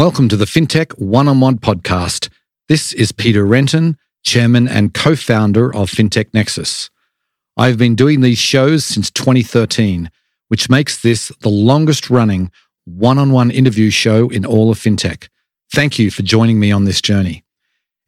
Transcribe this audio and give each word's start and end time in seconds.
Welcome 0.00 0.30
to 0.30 0.36
the 0.38 0.46
FinTech 0.46 0.98
One 0.98 1.28
on 1.28 1.40
One 1.40 1.58
podcast. 1.58 2.30
This 2.70 2.94
is 2.94 3.12
Peter 3.12 3.44
Renton, 3.44 3.98
Chairman 4.22 4.66
and 4.66 4.94
co 4.94 5.14
founder 5.14 5.66
of 5.74 5.90
FinTech 5.90 6.32
Nexus. 6.32 6.88
I've 7.58 7.76
been 7.76 7.96
doing 7.96 8.22
these 8.22 8.38
shows 8.38 8.82
since 8.82 9.10
2013, 9.10 10.10
which 10.48 10.70
makes 10.70 11.02
this 11.02 11.30
the 11.42 11.50
longest 11.50 12.08
running 12.08 12.50
one 12.86 13.18
on 13.18 13.30
one 13.30 13.50
interview 13.50 13.90
show 13.90 14.30
in 14.30 14.46
all 14.46 14.70
of 14.70 14.78
FinTech. 14.78 15.28
Thank 15.74 15.98
you 15.98 16.10
for 16.10 16.22
joining 16.22 16.58
me 16.58 16.72
on 16.72 16.86
this 16.86 17.02
journey. 17.02 17.44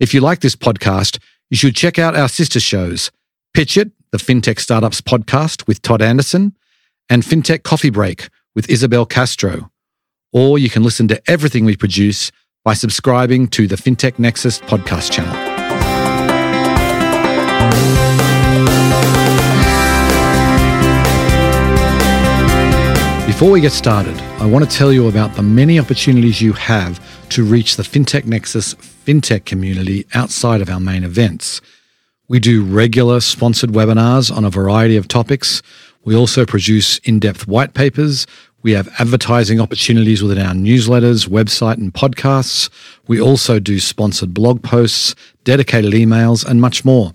If 0.00 0.14
you 0.14 0.22
like 0.22 0.40
this 0.40 0.56
podcast, 0.56 1.18
you 1.50 1.59
should 1.59 1.77
check 1.77 1.98
out 1.98 2.16
our 2.16 2.30
sister 2.30 2.59
shows 2.59 3.11
Pitch 3.52 3.77
It, 3.77 3.93
the 4.12 4.18
FinTech 4.18 4.61
Startups 4.61 5.02
podcast 5.02 5.66
with 5.66 5.82
Todd 5.82 6.00
Anderson, 6.00 6.56
and 7.11 7.22
FinTech 7.22 7.64
Coffee 7.64 7.90
Break 7.90 8.30
with 8.54 8.70
Isabel 8.70 9.04
Castro 9.04 9.71
or 10.32 10.58
you 10.58 10.70
can 10.70 10.82
listen 10.82 11.06
to 11.08 11.30
everything 11.30 11.64
we 11.64 11.76
produce 11.76 12.32
by 12.64 12.75
subscribing 12.75 13.48
to 13.48 13.66
the 13.66 13.76
FinTech 13.76 14.18
Nexus 14.18 14.61
podcast 14.61 15.12
channel. 15.12 15.32
Before 23.26 23.50
we 23.50 23.60
get 23.60 23.72
started, 23.72 24.16
I 24.40 24.46
want 24.46 24.68
to 24.68 24.76
tell 24.76 24.93
you 24.93 25.08
about 25.08 25.34
the 25.34 25.43
many 25.43 25.79
opportunities 25.80 26.40
you 26.40 26.52
have 26.52 27.00
to 27.30 27.43
reach 27.43 27.76
the 27.76 27.82
FinTech 27.82 28.24
Nexus 28.24 28.74
FinTech 28.74 29.44
community 29.44 30.07
outside 30.14 30.60
of 30.60 30.71
our 30.71 30.79
main 30.79 31.02
events. 31.02 31.60
We 32.28 32.38
do 32.38 32.62
regular 32.62 33.20
sponsored 33.20 33.70
webinars 33.70 34.34
on 34.34 34.44
a 34.44 34.50
variety 34.50 34.96
of 34.96 35.08
topics. 35.08 35.60
We 36.05 36.14
also 36.14 36.46
produce 36.46 36.98
in 36.98 37.19
depth 37.19 37.48
white 37.48 37.74
papers. 37.74 38.27
We 38.62 38.72
have 38.72 38.89
advertising 39.00 39.61
opportunities 39.61 40.22
within 40.22 40.44
our 40.44 40.55
newsletters, 40.55 41.28
website, 41.28 41.78
and 41.78 41.92
podcasts. 41.92 42.70
We 43.08 43.20
also 43.20 43.58
do 43.58 43.80
sponsored 43.80 44.32
blog 44.32 44.62
posts, 44.62 45.16
dedicated 45.42 45.92
emails, 45.92 46.46
and 46.46 46.60
much 46.60 46.84
more. 46.84 47.12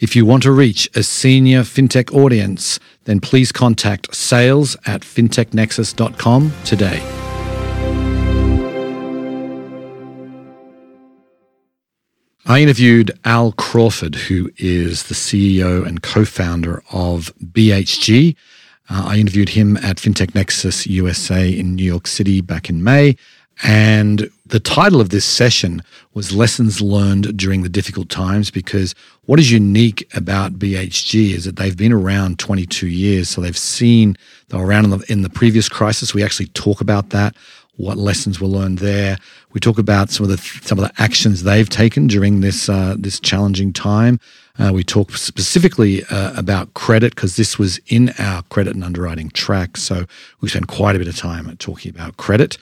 If 0.00 0.16
you 0.16 0.26
want 0.26 0.42
to 0.44 0.50
reach 0.50 0.90
a 0.96 1.04
senior 1.04 1.60
fintech 1.60 2.12
audience, 2.12 2.80
then 3.04 3.20
please 3.20 3.52
contact 3.52 4.14
sales 4.14 4.76
at 4.84 5.02
fintechnexus.com 5.02 6.52
today. 6.64 7.00
I 12.46 12.62
interviewed 12.62 13.12
Al 13.24 13.52
Crawford, 13.52 14.16
who 14.16 14.50
is 14.56 15.04
the 15.04 15.14
CEO 15.14 15.86
and 15.86 16.02
co 16.02 16.24
founder 16.24 16.82
of 16.90 17.32
BHG. 17.44 18.34
Uh, 18.90 19.04
I 19.06 19.16
interviewed 19.18 19.50
him 19.50 19.76
at 19.78 19.96
FinTech 19.98 20.34
Nexus 20.34 20.86
USA 20.86 21.48
in 21.48 21.76
New 21.76 21.84
York 21.84 22.08
City 22.08 22.40
back 22.40 22.68
in 22.68 22.82
May. 22.82 23.16
And 23.62 24.30
the 24.46 24.58
title 24.58 25.00
of 25.00 25.10
this 25.10 25.24
session 25.24 25.82
was 26.14 26.32
Lessons 26.32 26.80
Learned 26.80 27.36
During 27.36 27.62
the 27.62 27.68
Difficult 27.68 28.08
Times 28.08 28.50
because 28.50 28.94
what 29.26 29.38
is 29.38 29.52
unique 29.52 30.08
about 30.16 30.58
BHG 30.58 31.34
is 31.34 31.44
that 31.44 31.56
they've 31.56 31.76
been 31.76 31.92
around 31.92 32.38
22 32.38 32.88
years. 32.88 33.28
So 33.28 33.40
they've 33.40 33.56
seen, 33.56 34.16
they 34.48 34.56
were 34.56 34.66
around 34.66 34.86
in 34.86 34.90
the, 34.90 35.12
in 35.12 35.22
the 35.22 35.30
previous 35.30 35.68
crisis. 35.68 36.14
We 36.14 36.24
actually 36.24 36.46
talk 36.48 36.80
about 36.80 37.10
that, 37.10 37.36
what 37.76 37.98
lessons 37.98 38.40
were 38.40 38.48
learned 38.48 38.78
there. 38.78 39.18
We 39.52 39.60
talk 39.60 39.78
about 39.78 40.10
some 40.10 40.24
of 40.24 40.30
the, 40.30 40.38
some 40.38 40.78
of 40.78 40.84
the 40.84 41.02
actions 41.02 41.42
they've 41.42 41.68
taken 41.68 42.06
during 42.06 42.40
this, 42.40 42.68
uh, 42.68 42.96
this 42.98 43.20
challenging 43.20 43.72
time. 43.72 44.18
Uh, 44.60 44.72
we 44.72 44.84
talked 44.84 45.18
specifically 45.18 46.04
uh, 46.04 46.38
about 46.38 46.74
credit 46.74 47.14
because 47.14 47.36
this 47.36 47.58
was 47.58 47.80
in 47.86 48.12
our 48.18 48.42
credit 48.44 48.74
and 48.74 48.84
underwriting 48.84 49.30
track. 49.30 49.78
So 49.78 50.04
we 50.42 50.50
spent 50.50 50.66
quite 50.66 50.94
a 50.96 50.98
bit 50.98 51.08
of 51.08 51.16
time 51.16 51.56
talking 51.56 51.90
about 51.90 52.18
credit, 52.18 52.58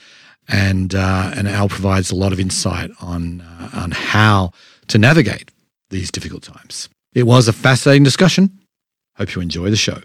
and 0.47 0.95
uh, 0.95 1.33
and 1.35 1.49
Al 1.49 1.69
provides 1.69 2.13
a 2.13 2.15
lot 2.15 2.33
of 2.33 2.39
insight 2.39 2.91
on 3.01 3.41
uh, 3.41 3.71
on 3.73 3.91
how 3.91 4.53
to 4.87 4.99
navigate 4.99 5.51
these 5.91 6.11
difficult 6.13 6.45
times. 6.45 6.89
It 7.15 7.25
was 7.25 7.49
a 7.49 7.53
fascinating 7.53 8.05
discussion. 8.05 8.61
Hope 9.17 9.35
you 9.35 9.43
enjoy 9.43 9.71
the 9.71 9.77
show. 9.77 10.01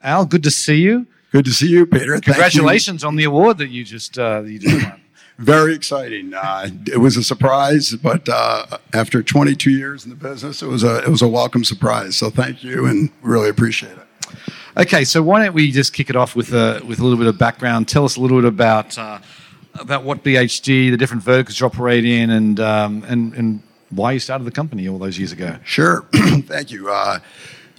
Al, 0.00 0.26
good 0.26 0.44
to 0.44 0.50
see 0.52 0.76
you. 0.76 1.08
Good 1.32 1.44
to 1.46 1.50
see 1.50 1.68
you, 1.68 1.86
Peter. 1.86 2.20
Congratulations 2.20 3.02
you. 3.02 3.08
on 3.08 3.16
the 3.16 3.24
award 3.24 3.58
that 3.58 3.68
you 3.68 3.82
just 3.82 4.16
uh, 4.16 4.42
you 4.42 4.60
just 4.60 4.84
won. 4.84 5.00
Very 5.38 5.72
exciting. 5.72 6.34
Uh, 6.34 6.68
it 6.86 6.98
was 6.98 7.16
a 7.16 7.22
surprise, 7.22 7.94
but 7.94 8.28
uh, 8.28 8.78
after 8.92 9.22
22 9.22 9.70
years 9.70 10.04
in 10.04 10.10
the 10.10 10.16
business, 10.16 10.62
it 10.62 10.66
was 10.66 10.82
a 10.82 10.98
it 11.04 11.08
was 11.08 11.22
a 11.22 11.28
welcome 11.28 11.62
surprise. 11.62 12.16
So 12.16 12.28
thank 12.28 12.64
you, 12.64 12.86
and 12.86 13.10
really 13.22 13.48
appreciate 13.48 13.92
it. 13.96 14.06
Okay, 14.76 15.04
so 15.04 15.22
why 15.22 15.44
don't 15.44 15.54
we 15.54 15.70
just 15.70 15.92
kick 15.92 16.10
it 16.10 16.16
off 16.16 16.34
with 16.34 16.52
a 16.52 16.82
with 16.86 16.98
a 16.98 17.02
little 17.04 17.18
bit 17.18 17.28
of 17.28 17.38
background? 17.38 17.86
Tell 17.86 18.04
us 18.04 18.16
a 18.16 18.20
little 18.20 18.40
bit 18.40 18.48
about 18.48 18.98
uh, 18.98 19.20
about 19.78 20.02
what 20.02 20.24
BHG, 20.24 20.90
the 20.90 20.96
different 20.96 21.22
verticals 21.22 21.60
you 21.60 21.66
operate 21.66 22.04
in, 22.04 22.30
and 22.30 22.58
um, 22.58 23.04
and 23.06 23.32
and 23.34 23.62
why 23.90 24.10
you 24.10 24.18
started 24.18 24.42
the 24.42 24.50
company 24.50 24.88
all 24.88 24.98
those 24.98 25.18
years 25.18 25.30
ago. 25.30 25.56
Sure. 25.62 26.04
thank 26.12 26.72
you. 26.72 26.90
Uh, 26.90 27.20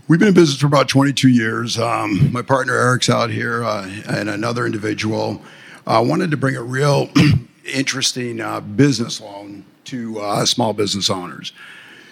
We've 0.08 0.18
been 0.18 0.30
in 0.30 0.34
business 0.34 0.59
for 0.59 0.66
about 0.66 0.90
22 0.90 1.30
years. 1.30 1.78
Um, 1.78 2.34
my 2.34 2.42
partner 2.42 2.74
Eric's 2.75 3.12
out 3.12 3.30
here, 3.30 3.64
uh, 3.64 3.88
and 4.09 4.28
another 4.28 4.66
individual 4.66 5.40
uh, 5.86 6.03
wanted 6.03 6.31
to 6.31 6.38
bring 6.38 6.56
a 6.56 6.64
real 6.64 7.12
interesting 7.69 8.41
uh, 8.41 8.62
business 8.62 9.22
loan 9.22 9.66
to 9.85 10.19
uh, 10.19 10.46
small 10.46 10.74
business 10.74 11.09
owners. 11.09 11.52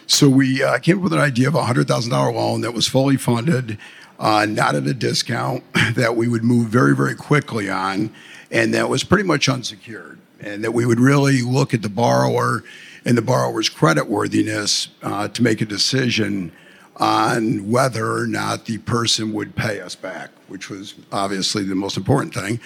So 0.07 0.29
we 0.29 0.63
uh, 0.63 0.79
came 0.79 0.97
up 0.97 1.03
with 1.03 1.13
an 1.13 1.19
idea 1.19 1.49
of 1.49 1.55
a 1.55 1.61
$100,000 1.61 2.11
loan 2.33 2.61
that 2.61 2.73
was 2.73 2.87
fully 2.87 3.17
funded, 3.17 3.77
uh, 4.19 4.45
not 4.45 4.75
at 4.75 4.87
a 4.87 4.93
discount, 4.93 5.63
that 5.95 6.15
we 6.15 6.27
would 6.27 6.43
move 6.43 6.69
very, 6.69 6.95
very 6.95 7.15
quickly 7.15 7.69
on, 7.69 8.13
and 8.49 8.73
that 8.73 8.89
was 8.89 9.03
pretty 9.03 9.25
much 9.25 9.49
unsecured. 9.49 10.17
And 10.39 10.63
that 10.63 10.71
we 10.71 10.85
would 10.85 10.99
really 10.99 11.41
look 11.41 11.73
at 11.73 11.81
the 11.81 11.89
borrower 11.89 12.63
and 13.05 13.17
the 13.17 13.21
borrower's 13.21 13.69
credit 13.69 14.07
worthiness 14.07 14.89
uh, 15.01 15.27
to 15.29 15.43
make 15.43 15.61
a 15.61 15.65
decision 15.65 16.51
on 16.97 17.69
whether 17.69 18.13
or 18.13 18.27
not 18.27 18.65
the 18.65 18.77
person 18.79 19.33
would 19.33 19.55
pay 19.55 19.81
us 19.81 19.95
back, 19.95 20.29
which 20.47 20.69
was 20.69 20.95
obviously 21.11 21.63
the 21.63 21.75
most 21.75 21.97
important 21.97 22.33
thing. 22.33 22.59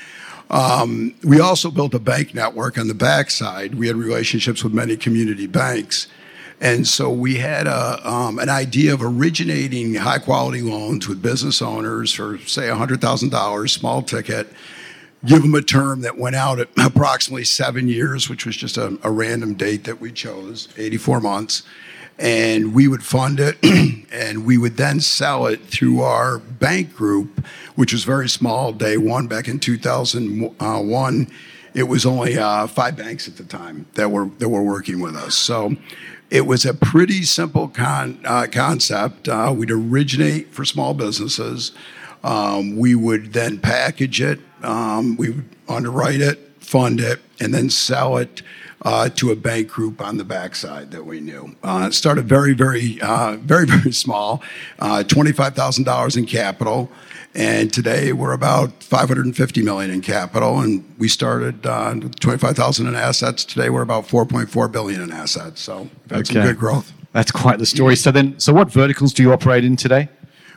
Um, 0.52 1.16
we 1.24 1.40
also 1.40 1.72
built 1.72 1.94
a 1.94 2.00
bank 2.00 2.36
network 2.36 2.78
on 2.78 2.90
the 2.90 2.94
backside. 2.94 3.76
We 3.76 3.88
had 3.88 3.96
relationships 3.96 4.64
with 4.64 4.74
many 4.74 4.98
community 4.98 5.48
banks. 5.48 6.08
And 6.60 6.86
so 6.86 7.10
we 7.10 7.38
had 7.38 7.66
a, 7.68 8.08
um, 8.08 8.38
an 8.38 8.50
idea 8.50 8.94
of 8.94 9.02
originating 9.02 9.96
high 9.96 10.20
quality 10.20 10.62
loans 10.62 11.08
with 11.08 11.22
business 11.22 11.62
owners 11.62 12.14
for, 12.14 12.38
say, 12.40 12.64
$100,000, 12.64 13.70
small 13.70 14.04
ticket, 14.04 14.52
give 15.26 15.42
them 15.42 15.56
a 15.56 15.62
term 15.62 16.02
that 16.02 16.18
went 16.18 16.36
out 16.36 16.60
at 16.60 16.68
approximately 16.78 17.46
seven 17.46 17.88
years, 17.88 18.30
which 18.30 18.46
was 18.46 18.56
just 18.56 18.78
a, 18.78 19.00
a 19.04 19.10
random 19.10 19.54
date 19.54 19.86
that 19.86 20.02
we 20.02 20.12
chose, 20.12 20.68
84 20.78 21.22
months 21.22 21.64
and 22.22 22.74
we 22.74 22.88
would 22.88 23.04
fund 23.04 23.40
it 23.40 23.58
and 24.12 24.46
we 24.46 24.58
would 24.58 24.78
then 24.78 25.02
sell 25.02 25.48
it 25.48 25.60
through 25.66 26.02
our 26.02 26.38
bank 26.38 26.96
group 26.96 27.46
which 27.76 27.92
was 27.92 28.04
very 28.04 28.30
small 28.30 28.72
day 28.72 28.96
one. 28.96 29.28
Back 29.28 29.48
in 29.48 29.60
2001 29.60 31.28
it 31.74 31.84
was 31.84 32.06
only 32.06 32.38
uh, 32.38 32.68
five 32.68 32.96
banks 32.96 33.28
at 33.28 33.38
the 33.38 33.44
time 33.44 33.88
that 33.96 34.12
were 34.12 34.26
that 34.38 34.50
were 34.50 34.64
working 34.64 35.00
with 35.00 35.16
us. 35.16 35.36
So 35.36 35.76
it 36.30 36.46
was 36.46 36.66
a 36.66 36.74
pretty 36.74 37.24
simple 37.24 37.68
con, 37.68 38.20
uh, 38.24 38.48
concept. 38.52 39.28
Uh, 39.28 39.54
we'd 39.56 39.72
originate 39.72 40.54
for 40.54 40.64
small 40.64 40.94
businesses. 40.94 41.72
Um, 42.24 42.78
we 42.78 42.94
would 42.94 43.34
then 43.34 43.60
package 43.60 44.22
it. 44.22 44.40
Um, 44.62 45.18
we 45.18 45.32
would 45.32 45.50
underwrite 45.68 46.22
it 46.22 46.52
fund 46.72 47.02
it 47.02 47.20
and 47.42 47.54
then 47.54 47.70
sell 47.70 48.16
it 48.16 48.42
uh, 48.84 49.10
to 49.10 49.32
a 49.32 49.36
bank 49.36 49.68
group 49.68 50.02
on 50.02 50.18
the 50.18 50.24
backside 50.24 50.92
that 50.92 51.06
we 51.06 51.20
knew. 51.20 51.56
Uh, 51.64 51.88
it 51.90 51.94
started 51.94 52.26
very, 52.26 52.54
very, 52.54 53.00
uh, 53.02 53.38
very, 53.38 53.66
very 53.68 53.92
small, 53.92 54.42
uh, 54.80 55.04
twenty-five 55.04 55.56
thousand 55.56 55.84
dollars 55.84 56.18
in 56.18 56.26
capital, 56.26 56.90
and 57.36 57.72
today 57.72 58.14
we're 58.14 58.34
about 58.34 58.84
five 58.84 59.08
hundred 59.08 59.26
and 59.26 59.36
fifty 59.36 59.62
million 59.62 59.92
in 59.92 60.02
capital. 60.02 60.60
And 60.60 60.84
we 60.98 61.08
started 61.08 61.66
uh, 61.66 61.96
twenty-five 62.20 62.56
thousand 62.56 62.88
in 62.88 62.96
assets. 62.96 63.46
Today 63.46 63.70
we're 63.70 63.84
about 63.84 64.08
four 64.08 64.26
point 64.26 64.50
four 64.50 64.68
billion 64.68 65.02
in 65.02 65.12
assets. 65.12 65.62
So 65.62 65.90
that's 66.08 66.30
okay. 66.30 66.40
some 66.40 66.48
good 66.48 66.58
growth. 66.58 66.92
That's 67.14 67.32
quite 67.32 67.60
the 67.60 67.66
story. 67.66 67.98
So 67.98 68.10
then, 68.12 68.40
so 68.40 68.54
what 68.54 68.72
verticals 68.72 69.14
do 69.14 69.22
you 69.22 69.34
operate 69.34 69.66
in 69.66 69.76
today? 69.76 70.08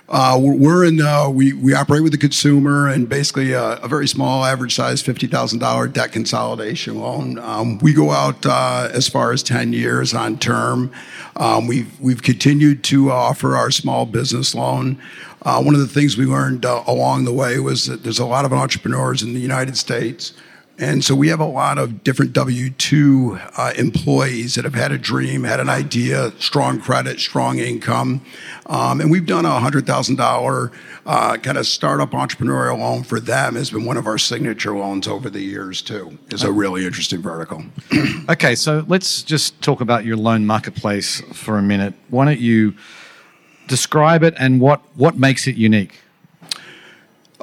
Uh, 0.06 0.38
we're 0.38 0.84
in. 0.84 1.00
Uh, 1.00 1.30
we 1.30 1.54
we 1.54 1.72
operate 1.74 2.02
with 2.02 2.12
the 2.12 2.18
consumer 2.18 2.88
and 2.88 3.08
basically 3.08 3.52
a, 3.52 3.76
a 3.76 3.88
very 3.88 4.06
small, 4.06 4.44
average 4.44 4.74
size, 4.74 5.00
fifty 5.00 5.26
thousand 5.26 5.60
dollar 5.60 5.88
debt 5.88 6.12
consolidation 6.12 7.00
loan. 7.00 7.38
Um, 7.38 7.78
we 7.78 7.94
go 7.94 8.10
out 8.10 8.44
uh, 8.44 8.90
as 8.92 9.08
far 9.08 9.32
as 9.32 9.42
ten 9.42 9.72
years 9.72 10.12
on 10.12 10.38
term. 10.38 10.92
Um, 11.36 11.66
we've 11.66 11.98
we've 12.00 12.22
continued 12.22 12.84
to 12.84 13.10
offer 13.10 13.56
our 13.56 13.70
small 13.70 14.04
business 14.04 14.54
loan. 14.54 15.00
Uh, 15.40 15.62
one 15.62 15.74
of 15.74 15.80
the 15.80 15.86
things 15.86 16.18
we 16.18 16.26
learned 16.26 16.66
uh, 16.66 16.84
along 16.86 17.24
the 17.24 17.32
way 17.32 17.58
was 17.58 17.86
that 17.86 18.02
there's 18.02 18.18
a 18.18 18.26
lot 18.26 18.44
of 18.44 18.52
entrepreneurs 18.52 19.22
in 19.22 19.32
the 19.32 19.40
United 19.40 19.76
States 19.76 20.34
And 20.78 21.04
so 21.04 21.14
we 21.14 21.28
have 21.28 21.38
a 21.38 21.46
lot 21.46 21.78
of 21.78 22.02
different 22.02 22.32
W 22.32 22.70
2 22.70 23.38
uh, 23.56 23.72
employees 23.76 24.56
that 24.56 24.64
have 24.64 24.74
had 24.74 24.90
a 24.90 24.98
dream, 24.98 25.44
had 25.44 25.60
an 25.60 25.68
idea, 25.68 26.32
strong 26.40 26.80
credit, 26.80 27.20
strong 27.20 27.60
income. 27.60 28.22
Um, 28.66 29.00
and 29.00 29.08
we've 29.10 29.26
done 29.26 29.44
a 29.44 29.50
$100,000 29.50 30.72
uh, 31.06 31.36
kind 31.36 31.58
of 31.58 31.66
startup 31.66 32.10
entrepreneurial 32.10 32.78
loan 32.78 33.04
for 33.04 33.20
them, 33.20 33.54
has 33.54 33.70
been 33.70 33.84
one 33.84 33.96
of 33.96 34.06
our 34.06 34.18
signature 34.18 34.76
loans 34.76 35.06
over 35.06 35.30
the 35.30 35.42
years, 35.42 35.80
too. 35.80 36.18
It's 36.28 36.42
a 36.42 36.50
really 36.50 36.84
interesting 36.84 37.22
vertical. 37.22 37.62
okay, 38.28 38.56
so 38.56 38.84
let's 38.88 39.22
just 39.22 39.60
talk 39.62 39.80
about 39.80 40.04
your 40.04 40.16
loan 40.16 40.44
marketplace 40.44 41.20
for 41.32 41.56
a 41.56 41.62
minute. 41.62 41.94
Why 42.08 42.24
don't 42.24 42.40
you 42.40 42.74
describe 43.68 44.24
it 44.24 44.34
and 44.38 44.60
what, 44.60 44.82
what 44.96 45.16
makes 45.16 45.46
it 45.46 45.56
unique? 45.56 46.00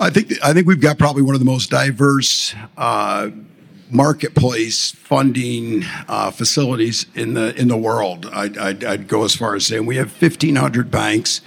I 0.01 0.09
think 0.09 0.33
I 0.43 0.51
think 0.51 0.65
we've 0.65 0.81
got 0.81 0.97
probably 0.97 1.21
one 1.21 1.35
of 1.35 1.39
the 1.39 1.45
most 1.45 1.69
diverse 1.69 2.55
uh, 2.75 3.29
marketplace 3.91 4.89
funding 4.91 5.83
uh, 6.07 6.31
facilities 6.31 7.05
in 7.13 7.35
the 7.35 7.55
in 7.55 7.67
the 7.67 7.77
world. 7.77 8.25
I'd, 8.33 8.57
I'd, 8.57 8.83
I'd, 8.83 9.07
go 9.07 9.25
as 9.25 9.35
far 9.35 9.53
as 9.53 9.67
saying 9.67 9.85
we 9.85 9.97
have 9.97 10.09
1,500 10.19 10.89
banks 10.89 11.41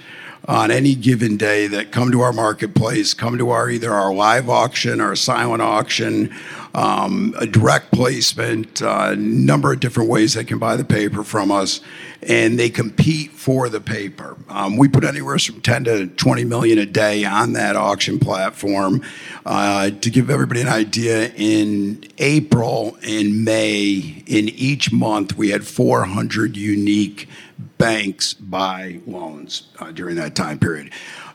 on 0.47 0.69
any 0.69 0.93
given 0.95 1.37
day 1.37 1.67
that 1.67 1.91
come 1.91 2.11
to 2.11 2.21
our 2.21 2.33
marketplace, 2.33 3.13
come 3.13 3.37
to 3.37 3.49
our 3.49 3.69
either 3.69 3.91
our 3.91 4.13
live 4.13 4.49
auction, 4.49 5.01
our 5.01 5.15
silent 5.15 5.61
auction, 5.61 6.33
um, 6.75 7.33
a 7.39 7.47
direct 7.47 7.91
placement, 7.91 8.81
a 8.81 8.89
uh, 8.89 9.15
number 9.17 9.71
of 9.71 9.79
different 9.79 10.09
ways 10.09 10.33
they 10.33 10.43
can 10.43 10.59
buy 10.59 10.75
the 10.75 10.83
paper 10.83 11.23
from 11.23 11.49
us, 11.49 11.79
and 12.21 12.59
they 12.59 12.69
compete 12.69 13.31
for 13.31 13.69
the 13.69 13.79
paper. 13.79 14.35
Um, 14.49 14.77
we 14.77 14.87
put 14.87 15.03
anywhere 15.03 15.39
from 15.39 15.61
10 15.61 15.83
to 15.85 16.07
20 16.07 16.43
million 16.43 16.77
a 16.77 16.85
day 16.85 17.23
on 17.23 17.53
that 17.53 17.75
auction 17.75 18.19
platform. 18.19 19.01
Uh, 19.45 19.91
to 19.91 20.09
give 20.09 20.29
everybody 20.29 20.61
an 20.61 20.67
idea, 20.67 21.31
in 21.35 22.03
April 22.17 22.97
and 23.03 23.45
May, 23.45 24.23
in 24.27 24.49
each 24.49 24.91
month, 24.91 25.37
we 25.37 25.49
had 25.49 25.65
400 25.65 26.57
unique 26.57 27.29
banks 27.57 28.33
buy 28.33 28.99
loans 29.05 29.69
uh, 29.79 29.91
during 29.91 30.15
that 30.15 30.35
time 30.35 30.59
period. 30.59 30.91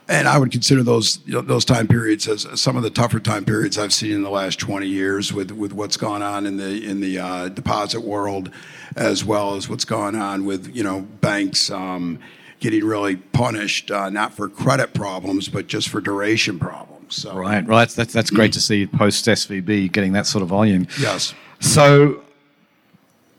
And 0.07 0.27
I 0.27 0.37
would 0.37 0.51
consider 0.51 0.83
those 0.83 1.19
you 1.25 1.33
know, 1.33 1.41
those 1.41 1.63
time 1.63 1.87
periods 1.87 2.27
as 2.27 2.59
some 2.59 2.75
of 2.75 2.83
the 2.83 2.89
tougher 2.89 3.19
time 3.19 3.45
periods 3.45 3.77
I've 3.77 3.93
seen 3.93 4.11
in 4.11 4.23
the 4.23 4.29
last 4.29 4.59
20 4.59 4.85
years 4.85 5.31
with, 5.31 5.51
with 5.51 5.71
what's 5.71 5.95
gone 5.95 6.21
on 6.21 6.45
in 6.45 6.57
the 6.57 6.83
in 6.83 6.99
the 6.99 7.19
uh, 7.19 7.49
deposit 7.49 8.01
world, 8.01 8.51
as 8.95 9.23
well 9.23 9.55
as 9.55 9.69
what's 9.69 9.85
gone 9.85 10.15
on 10.15 10.43
with 10.45 10.75
you 10.75 10.83
know 10.83 11.01
banks 11.21 11.69
um, 11.71 12.19
getting 12.59 12.83
really 12.83 13.15
punished 13.15 13.89
uh, 13.89 14.09
not 14.09 14.33
for 14.33 14.49
credit 14.49 14.93
problems 14.93 15.47
but 15.47 15.67
just 15.67 15.87
for 15.89 16.01
duration 16.01 16.59
problems. 16.59 17.15
So, 17.15 17.35
right. 17.35 17.65
Well, 17.65 17.79
that's 17.79 17.95
that's, 17.95 18.13
that's 18.13 18.29
great 18.29 18.53
to 18.53 18.59
see 18.59 18.87
post 18.87 19.25
SVB 19.25 19.91
getting 19.91 20.13
that 20.13 20.25
sort 20.25 20.41
of 20.41 20.49
volume. 20.49 20.87
Yes. 20.99 21.33
So 21.59 22.21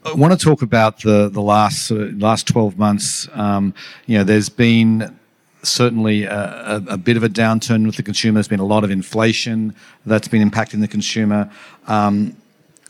I 0.04 0.14
want 0.14 0.38
to 0.38 0.44
talk 0.44 0.62
about 0.62 1.02
the 1.02 1.28
the 1.28 1.40
last 1.40 1.90
last 1.90 2.49
twelve 2.49 2.76
months. 2.76 3.28
Um, 3.34 3.72
you 4.06 4.19
know, 4.19 4.25
there's 4.25 4.49
been 4.49 5.16
certainly 5.62 6.25
a, 6.25 6.34
a, 6.34 6.84
a, 6.88 6.96
bit 6.99 7.16
of 7.16 7.22
a 7.22 7.28
downturn 7.28 7.87
with 7.87 7.94
the 7.94 8.02
consumer. 8.02 8.34
There's 8.34 8.49
been 8.49 8.58
a 8.58 8.66
lot 8.66 8.82
of 8.82 8.90
inflation 8.90 9.76
that's 10.04 10.26
been 10.26 10.49
impacting 10.49 10.81
the 10.81 10.88
consumer. 10.88 11.49
Um, 11.87 12.37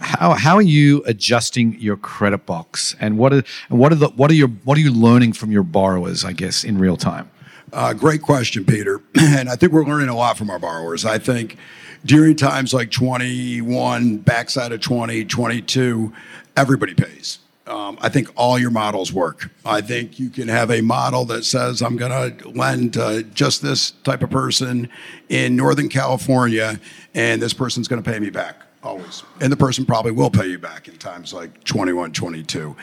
how, 0.01 0.33
how 0.33 0.57
are 0.57 0.63
you 0.63 1.03
adjusting 1.05 1.79
your 1.79 1.99
credit 1.99 2.47
box, 2.47 2.97
and 2.99 3.19
what 3.19 3.35
are 3.35 3.45
what 3.69 3.93
are 3.93 3.97
the 3.97 4.09
what 4.09 4.31
are 4.31 4.35
your 4.35 4.49
what 4.49 4.79
are 4.79 4.81
you 4.81 4.91
learning 4.91 5.35
from 5.35 5.53
your 5.53 5.63
borrowers? 5.63 6.25
I 6.25 6.33
guess 6.33 6.65
in 6.65 6.79
real 6.79 6.97
time. 6.97 7.31
Uh, 7.75 7.93
great 7.93 8.23
question, 8.23 8.65
Peter. 8.65 9.03
and 9.15 9.49
I 9.49 9.57
think 9.57 9.73
we're 9.73 9.85
learning 9.85 10.09
a 10.09 10.17
lot 10.17 10.39
from 10.39 10.51
our 10.51 10.59
borrowers. 10.59 11.05
I 11.05 11.19
think 11.19 11.57
during 12.05 12.37
times 12.37 12.75
like 12.75 12.91
21, 12.91 14.19
backside 14.19 14.73
of 14.73 14.81
20, 14.81 15.25
22, 15.25 16.13
everybody 16.57 16.95
pays. 16.95 17.39
Um, 17.67 17.97
I 18.01 18.09
think 18.09 18.29
all 18.35 18.59
your 18.59 18.71
models 18.71 19.13
work. 19.13 19.51
I 19.65 19.81
think 19.81 20.19
you 20.19 20.31
can 20.31 20.49
have 20.49 20.71
a 20.71 20.81
model 20.81 21.25
that 21.27 21.45
says, 21.45 21.81
I'm 21.81 21.97
going 21.97 22.11
to 22.11 22.49
lend 22.49 22.95
just 23.35 23.63
this 23.63 23.93
type 24.03 24.23
of 24.23 24.31
person 24.31 24.89
in 25.29 25.55
Northern 25.55 25.89
California, 25.89 26.81
and 27.15 27.41
this 27.41 27.55
person's 27.55 27.87
going 27.89 28.03
to 28.03 28.11
pay 28.11 28.19
me 28.19 28.31
back 28.31 28.57
always. 28.83 29.23
And 29.41 29.53
the 29.53 29.57
person 29.57 29.87
probably 29.87 30.13
will 30.13 30.31
pay 30.31 30.47
you 30.47 30.59
back 30.59 30.89
in 30.89 30.97
times 30.99 31.33
like 31.33 31.63
21, 31.65 32.13
22. 32.13 32.77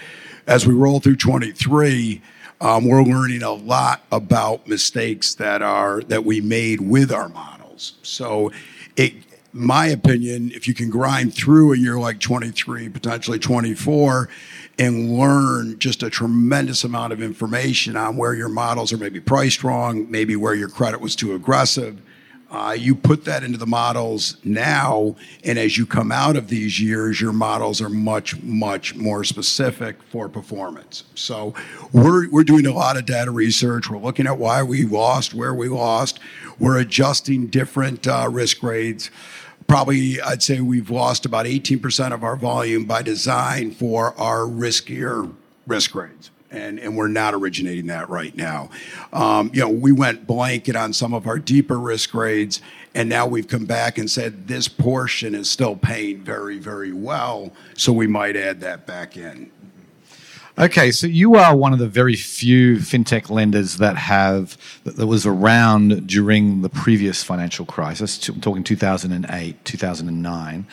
As 0.48 0.66
we 0.66 0.74
roll 0.74 1.00
through 1.00 1.18
23, 1.18 2.22
um, 2.62 2.88
we're 2.88 3.04
learning 3.04 3.44
a 3.44 3.52
lot 3.52 4.04
about 4.12 4.68
mistakes 4.68 5.36
that 5.36 5.62
are 5.62 6.02
that 6.04 6.26
we 6.26 6.42
made 6.42 6.82
with 6.82 7.12
our 7.12 7.30
models. 7.30 7.94
So 8.02 8.52
it 9.00 9.14
my 9.52 9.88
opinion, 9.88 10.52
if 10.54 10.68
you 10.68 10.74
can 10.74 10.90
grind 10.90 11.34
through 11.34 11.74
a 11.74 11.78
year 11.78 11.98
like 11.98 12.20
23, 12.20 12.90
potentially 12.90 13.40
24, 13.40 14.30
and 14.78 15.18
learn 15.18 15.80
just 15.80 16.04
a 16.04 16.10
tremendous 16.10 16.84
amount 16.84 17.14
of 17.14 17.22
information 17.22 17.98
on 17.98 18.16
where 18.16 18.34
your 18.34 18.50
models 18.50 18.94
are 18.94 18.98
maybe 18.98 19.20
priced 19.20 19.64
wrong, 19.64 20.10
maybe 20.10 20.36
where 20.36 20.54
your 20.54 20.70
credit 20.70 21.02
was 21.02 21.16
too 21.16 21.34
aggressive. 21.34 22.00
Uh, 22.52 22.76
you 22.78 22.96
put 22.96 23.26
that 23.26 23.44
into 23.44 23.58
the 23.58 23.68
models 23.68 24.38
now, 24.44 25.16
and 25.44 25.60
as 25.60 25.78
you 25.78 25.86
come 25.86 26.12
out 26.12 26.36
of 26.36 26.48
these 26.48 26.80
years, 26.80 27.22
your 27.22 27.32
models 27.32 27.80
are 27.80 27.90
much, 27.90 28.42
much 28.42 28.96
more 28.96 29.24
specific 29.24 30.02
for 30.04 30.28
performance. 30.28 31.04
So 31.14 31.54
we're, 31.92 32.28
we're 32.30 32.44
doing 32.44 32.66
a 32.66 32.74
lot 32.74 32.98
of 32.98 33.06
data 33.06 33.30
research. 33.30 33.90
We're 33.90 34.00
looking 34.00 34.26
at 34.26 34.38
why 34.40 34.64
we 34.64 34.86
lost, 34.86 35.36
where 35.36 35.54
we 35.54 35.68
lost. 35.68 36.20
We're 36.58 36.80
adjusting 36.80 37.48
different 37.48 38.08
uh, 38.08 38.28
risk 38.32 38.60
grades 38.60 39.12
probably 39.68 40.20
I'd 40.20 40.42
say 40.42 40.62
we've 40.62 40.90
lost 40.90 41.28
about 41.28 41.46
18% 41.46 42.12
of 42.12 42.24
our 42.24 42.36
volume 42.36 42.86
by 42.86 43.04
design 43.04 43.70
for 43.70 44.20
our 44.20 44.40
riskier 44.40 45.32
risk 45.68 45.92
grades. 45.92 46.32
And, 46.52 46.80
and 46.80 46.98
we're 46.98 47.10
not 47.10 47.36
originating 47.36 47.88
that 47.88 48.10
right 48.10 48.36
now. 48.36 48.72
Um, 49.14 49.52
you 49.54 49.62
know, 49.62 49.70
we 49.70 49.92
went 49.92 50.26
blanket 50.26 50.76
on 50.76 50.94
some 50.94 51.14
of 51.14 51.28
our 51.28 51.38
deeper 51.38 51.80
risk 51.80 52.12
grades, 52.12 52.60
and 52.96 53.08
now 53.08 53.28
we've 53.28 53.48
come 53.48 53.66
back 53.66 54.00
and 54.00 54.10
said 54.10 54.48
this 54.48 54.68
portion 54.68 55.36
is 55.36 55.50
still 55.50 55.76
paying 55.76 56.22
very, 56.22 56.58
very 56.58 56.92
well, 56.92 57.52
so 57.76 57.94
we 57.94 58.08
might 58.08 58.36
add 58.36 58.62
that 58.62 58.88
back 58.88 59.16
in. 59.16 59.52
Okay, 60.60 60.92
so 60.92 61.08
you 61.08 61.36
are 61.36 61.56
one 61.56 61.72
of 61.72 61.80
the 61.80 61.88
very 61.88 62.18
few 62.18 62.80
fintech 62.80 63.30
lenders 63.30 63.78
that 63.78 63.96
have 63.96 64.58
that 64.84 65.08
was 65.08 65.26
around 65.26 66.06
during 66.06 66.64
the 66.64 66.68
previous 66.68 67.24
financial 67.24 67.66
crisis. 67.66 68.28
I'm 68.28 68.42
talking 68.42 68.66
2008, 68.66 69.64
2009. 69.64 70.68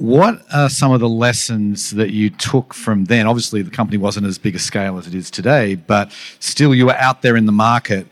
What 0.00 0.40
are 0.50 0.70
some 0.70 0.92
of 0.92 1.00
the 1.00 1.10
lessons 1.10 1.90
that 1.90 2.08
you 2.08 2.30
took 2.30 2.72
from 2.72 3.04
then? 3.04 3.26
Obviously, 3.26 3.60
the 3.60 3.70
company 3.70 3.98
wasn't 3.98 4.26
as 4.26 4.38
big 4.38 4.54
a 4.56 4.58
scale 4.58 4.96
as 4.96 5.06
it 5.06 5.14
is 5.14 5.30
today, 5.30 5.74
but 5.74 6.10
still, 6.38 6.74
you 6.74 6.86
were 6.86 6.96
out 6.96 7.20
there 7.20 7.36
in 7.36 7.44
the 7.44 7.52
market. 7.52 8.06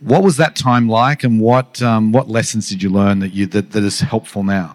What 0.00 0.24
was 0.24 0.36
that 0.38 0.56
time 0.56 0.88
like, 0.88 1.22
and 1.22 1.40
what 1.40 1.80
um, 1.80 2.10
what 2.10 2.28
lessons 2.28 2.68
did 2.68 2.82
you 2.82 2.90
learn 2.90 3.20
that 3.20 3.32
you 3.32 3.46
that, 3.46 3.70
that 3.70 3.84
is 3.84 4.00
helpful 4.00 4.42
now? 4.42 4.74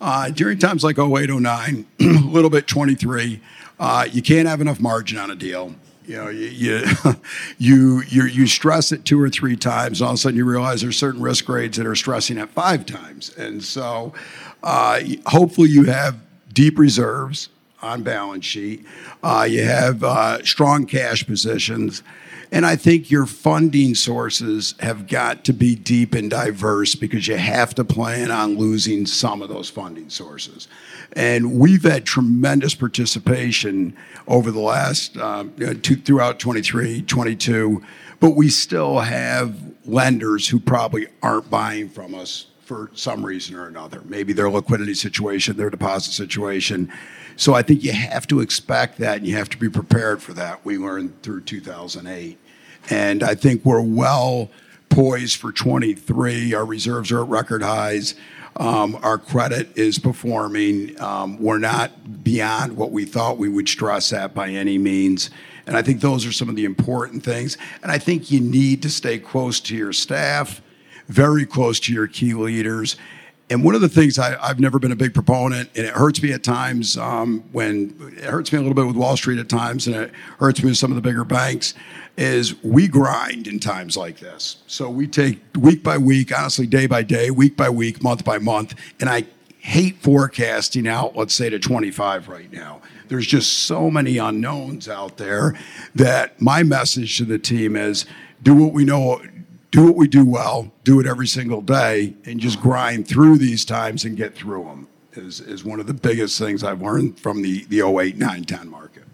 Uh, 0.00 0.30
during 0.30 0.58
times 0.58 0.82
like 0.82 0.98
08, 0.98 1.30
09, 1.30 1.86
a 2.00 2.04
little 2.04 2.50
bit 2.50 2.66
23, 2.66 3.40
uh, 3.78 4.08
you 4.10 4.20
can't 4.20 4.48
have 4.48 4.60
enough 4.60 4.80
margin 4.80 5.16
on 5.16 5.30
a 5.30 5.36
deal. 5.36 5.76
You 6.08 6.16
know, 6.16 6.28
you 6.28 6.48
you, 6.48 6.84
you 7.58 8.02
you 8.08 8.24
you 8.24 8.46
stress 8.48 8.90
it 8.90 9.04
two 9.04 9.20
or 9.20 9.30
three 9.30 9.54
times. 9.54 10.02
All 10.02 10.08
of 10.08 10.14
a 10.14 10.16
sudden, 10.16 10.36
you 10.38 10.44
realize 10.44 10.80
there's 10.80 10.96
certain 10.96 11.22
risk 11.22 11.44
grades 11.44 11.76
that 11.76 11.86
are 11.86 11.94
stressing 11.94 12.38
at 12.38 12.48
five 12.48 12.84
times, 12.84 13.32
and 13.36 13.62
so 13.62 14.12
uh, 14.62 15.00
hopefully 15.26 15.68
you 15.68 15.84
have 15.84 16.16
deep 16.52 16.78
reserves 16.78 17.48
on 17.82 18.02
balance 18.02 18.44
sheet. 18.44 18.84
Uh, 19.22 19.46
you 19.48 19.62
have 19.62 20.02
uh, 20.02 20.44
strong 20.44 20.86
cash 20.86 21.26
positions. 21.26 22.02
And 22.50 22.64
I 22.64 22.76
think 22.76 23.10
your 23.10 23.26
funding 23.26 23.94
sources 23.94 24.74
have 24.80 25.06
got 25.06 25.44
to 25.44 25.52
be 25.52 25.74
deep 25.74 26.14
and 26.14 26.30
diverse 26.30 26.94
because 26.94 27.28
you 27.28 27.36
have 27.36 27.74
to 27.74 27.84
plan 27.84 28.30
on 28.30 28.56
losing 28.56 29.04
some 29.04 29.42
of 29.42 29.50
those 29.50 29.68
funding 29.68 30.08
sources. 30.08 30.66
And 31.12 31.58
we've 31.58 31.82
had 31.82 32.06
tremendous 32.06 32.74
participation 32.74 33.94
over 34.26 34.50
the 34.50 34.60
last, 34.60 35.18
know, 35.66 35.74
two, 35.74 35.96
throughout 35.96 36.38
23, 36.38 37.02
22, 37.02 37.82
but 38.18 38.30
we 38.30 38.48
still 38.48 39.00
have 39.00 39.54
lenders 39.84 40.48
who 40.48 40.58
probably 40.58 41.06
aren't 41.22 41.50
buying 41.50 41.88
from 41.90 42.14
us 42.14 42.46
for 42.68 42.90
some 42.92 43.24
reason 43.24 43.56
or 43.56 43.66
another. 43.66 44.02
Maybe 44.04 44.34
their 44.34 44.50
liquidity 44.50 44.92
situation, 44.92 45.56
their 45.56 45.70
deposit 45.70 46.12
situation. 46.12 46.92
So 47.36 47.54
I 47.54 47.62
think 47.62 47.82
you 47.82 47.92
have 47.92 48.26
to 48.26 48.40
expect 48.40 48.98
that 48.98 49.16
and 49.16 49.26
you 49.26 49.34
have 49.36 49.48
to 49.48 49.56
be 49.56 49.70
prepared 49.70 50.22
for 50.22 50.34
that. 50.34 50.62
We 50.66 50.76
learned 50.76 51.22
through 51.22 51.42
2008. 51.42 52.38
And 52.90 53.22
I 53.22 53.34
think 53.34 53.64
we're 53.64 53.80
well 53.80 54.50
poised 54.90 55.36
for 55.36 55.50
23. 55.50 56.52
Our 56.52 56.66
reserves 56.66 57.10
are 57.10 57.22
at 57.22 57.28
record 57.28 57.62
highs. 57.62 58.14
Um, 58.56 58.98
our 59.02 59.16
credit 59.16 59.68
is 59.78 59.98
performing. 59.98 61.00
Um, 61.00 61.40
we're 61.40 61.58
not 61.58 62.22
beyond 62.22 62.76
what 62.76 62.90
we 62.90 63.06
thought 63.06 63.38
we 63.38 63.48
would 63.48 63.68
stress 63.68 64.12
at 64.12 64.34
by 64.34 64.50
any 64.50 64.76
means. 64.76 65.30
And 65.66 65.74
I 65.74 65.80
think 65.80 66.02
those 66.02 66.26
are 66.26 66.32
some 66.32 66.50
of 66.50 66.56
the 66.56 66.66
important 66.66 67.22
things. 67.22 67.56
And 67.82 67.90
I 67.90 67.98
think 67.98 68.30
you 68.30 68.40
need 68.40 68.82
to 68.82 68.90
stay 68.90 69.18
close 69.18 69.58
to 69.60 69.76
your 69.76 69.94
staff, 69.94 70.60
very 71.08 71.46
close 71.46 71.80
to 71.80 71.92
your 71.92 72.06
key 72.06 72.34
leaders, 72.34 72.96
and 73.50 73.64
one 73.64 73.74
of 73.74 73.80
the 73.80 73.88
things 73.88 74.18
I, 74.18 74.46
have 74.46 74.60
never 74.60 74.78
been 74.78 74.92
a 74.92 74.96
big 74.96 75.14
proponent, 75.14 75.70
and 75.74 75.86
it 75.86 75.94
hurts 75.94 76.22
me 76.22 76.32
at 76.32 76.42
times 76.42 76.98
um, 76.98 77.42
when 77.52 77.96
it 78.16 78.24
hurts 78.24 78.52
me 78.52 78.58
a 78.58 78.60
little 78.60 78.74
bit 78.74 78.86
with 78.86 78.96
Wall 78.96 79.16
Street 79.16 79.38
at 79.38 79.48
times, 79.48 79.86
and 79.86 79.96
it 79.96 80.12
hurts 80.38 80.62
me 80.62 80.68
with 80.68 80.78
some 80.78 80.90
of 80.90 80.96
the 80.96 81.02
bigger 81.02 81.24
banks, 81.24 81.72
is 82.18 82.62
we 82.62 82.88
grind 82.88 83.46
in 83.46 83.58
times 83.58 83.96
like 83.96 84.18
this. 84.18 84.58
So 84.66 84.90
we 84.90 85.06
take 85.06 85.40
week 85.58 85.82
by 85.82 85.96
week, 85.96 86.36
honestly, 86.36 86.66
day 86.66 86.86
by 86.86 87.02
day, 87.02 87.30
week 87.30 87.56
by 87.56 87.70
week, 87.70 88.02
month 88.02 88.24
by 88.24 88.38
month, 88.38 88.74
and 89.00 89.08
I 89.08 89.24
hate 89.60 89.96
forecasting 89.98 90.86
out, 90.86 91.16
let's 91.16 91.34
say, 91.34 91.48
to 91.48 91.58
25 91.58 92.28
right 92.28 92.52
now. 92.52 92.80
There's 93.08 93.26
just 93.26 93.52
so 93.60 93.90
many 93.90 94.18
unknowns 94.18 94.88
out 94.88 95.16
there 95.16 95.58
that 95.94 96.40
my 96.40 96.62
message 96.62 97.16
to 97.18 97.24
the 97.24 97.38
team 97.38 97.76
is 97.76 98.04
do 98.42 98.54
what 98.54 98.72
we 98.72 98.84
know 98.84 99.22
do 99.70 99.86
what 99.86 99.96
we 99.96 100.08
do 100.08 100.24
well, 100.24 100.70
do 100.84 101.00
it 101.00 101.06
every 101.06 101.26
single 101.26 101.60
day, 101.60 102.14
and 102.24 102.40
just 102.40 102.60
grind 102.60 103.06
through 103.06 103.38
these 103.38 103.64
times 103.64 104.04
and 104.04 104.16
get 104.16 104.34
through 104.34 104.64
them 104.64 104.88
is, 105.12 105.40
is 105.40 105.64
one 105.64 105.80
of 105.80 105.86
the 105.86 105.94
biggest 105.94 106.38
things 106.38 106.64
I've 106.64 106.80
learned 106.80 107.18
from 107.18 107.42
the, 107.42 107.64
the 107.64 107.86
08, 107.86 108.16
9, 108.16 108.44
10 108.44 108.68
market. 108.68 109.04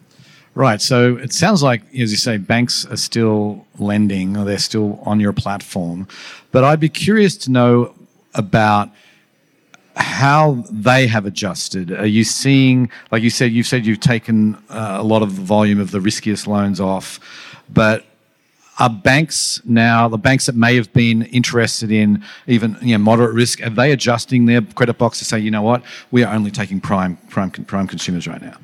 Right. 0.54 0.80
So 0.80 1.16
it 1.16 1.32
sounds 1.32 1.62
like, 1.64 1.82
as 1.94 2.12
you 2.12 2.16
say, 2.16 2.36
banks 2.36 2.86
are 2.86 2.96
still 2.96 3.66
lending 3.78 4.36
or 4.36 4.44
they're 4.44 4.58
still 4.58 5.00
on 5.02 5.18
your 5.18 5.32
platform. 5.32 6.06
But 6.52 6.62
I'd 6.62 6.78
be 6.78 6.88
curious 6.88 7.36
to 7.38 7.50
know 7.50 7.94
about 8.34 8.90
how 9.96 10.64
they 10.70 11.08
have 11.08 11.26
adjusted. 11.26 11.90
Are 11.90 12.06
you 12.06 12.22
seeing, 12.22 12.90
like 13.10 13.22
you 13.22 13.30
said, 13.30 13.52
you've 13.52 13.66
said 13.66 13.84
you've 13.84 14.00
taken 14.00 14.54
uh, 14.68 14.98
a 15.00 15.02
lot 15.02 15.22
of 15.22 15.34
the 15.34 15.42
volume 15.42 15.80
of 15.80 15.90
the 15.90 16.00
riskiest 16.00 16.46
loans 16.46 16.80
off, 16.80 17.18
but 17.72 18.04
are 18.78 18.90
banks 18.90 19.60
now 19.64 20.08
the 20.08 20.18
banks 20.18 20.46
that 20.46 20.56
may 20.56 20.74
have 20.76 20.92
been 20.92 21.22
interested 21.26 21.92
in 21.92 22.22
even 22.46 22.76
you 22.82 22.96
know 22.96 22.98
moderate 22.98 23.34
risk 23.34 23.62
are 23.62 23.70
they 23.70 23.92
adjusting 23.92 24.46
their 24.46 24.62
credit 24.62 24.98
box 24.98 25.18
to 25.18 25.24
say 25.24 25.38
you 25.38 25.50
know 25.50 25.62
what? 25.62 25.82
We 26.10 26.24
are 26.24 26.34
only 26.34 26.50
taking 26.50 26.80
prime 26.80 27.16
prime 27.28 27.50
prime 27.50 27.86
consumers 27.86 28.26
right 28.26 28.42
now 28.42 28.56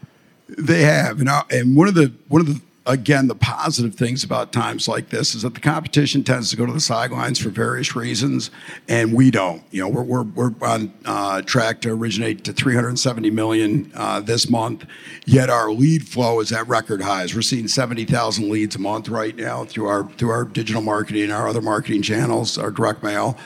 they 0.59 0.83
have. 0.83 1.21
And, 1.21 1.29
uh, 1.29 1.45
and 1.51 1.77
one 1.77 1.89
of 1.89 1.95
the 1.95 2.13
one 2.29 2.41
of 2.41 2.47
the 2.47 2.61
again, 2.91 3.29
the 3.29 3.37
positive 3.37 3.95
things 3.95 4.25
about 4.25 4.53
times 4.53 4.89
like 4.89 5.11
this 5.11 5.35
is 5.35 5.43
that 5.43 5.55
the 5.55 5.61
competition 5.61 6.25
tends 6.25 6.51
to 6.51 6.57
go 6.57 6.67
to 6.67 6.73
the 6.73 6.81
sidelines 6.81 7.39
for 7.39 7.49
various 7.49 7.95
reasons, 7.95 8.51
and 8.89 9.15
we 9.15 9.31
don't. 9.31 9.63
You 9.71 9.83
know, 9.83 9.89
we're 9.89 10.03
we're, 10.03 10.51
we're 10.51 10.53
on 10.67 10.93
uh, 11.05 11.43
track 11.43 11.81
to 11.83 11.91
originate 11.91 12.45
to 12.45 12.53
370 12.53 13.31
million 13.31 13.93
uh, 13.95 14.21
this 14.21 14.51
month, 14.51 14.85
yet 15.25 15.51
our 15.51 15.71
lead 15.71 16.09
flow 16.09 16.41
is 16.41 16.53
at 16.53 16.67
record 16.67 17.01
highs. 17.01 17.35
We're 17.35 17.43
seeing 17.43 17.69
70,000 17.69 18.51
leads 18.51 18.75
a 18.75 18.81
month 18.81 19.09
right 19.09 19.37
now 19.37 19.65
through 19.65 19.87
our 19.87 20.09
through 20.11 20.31
our 20.31 20.45
digital 20.45 20.83
marketing, 20.83 21.31
our 21.31 21.49
other 21.49 21.63
marketing 21.63 22.03
channels, 22.03 22.59
our 22.59 22.73
direct 22.73 23.03
mail. 23.05 23.39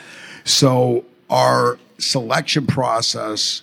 So 0.43 1.05
our 1.29 1.77
selection 1.99 2.65
process 2.65 3.61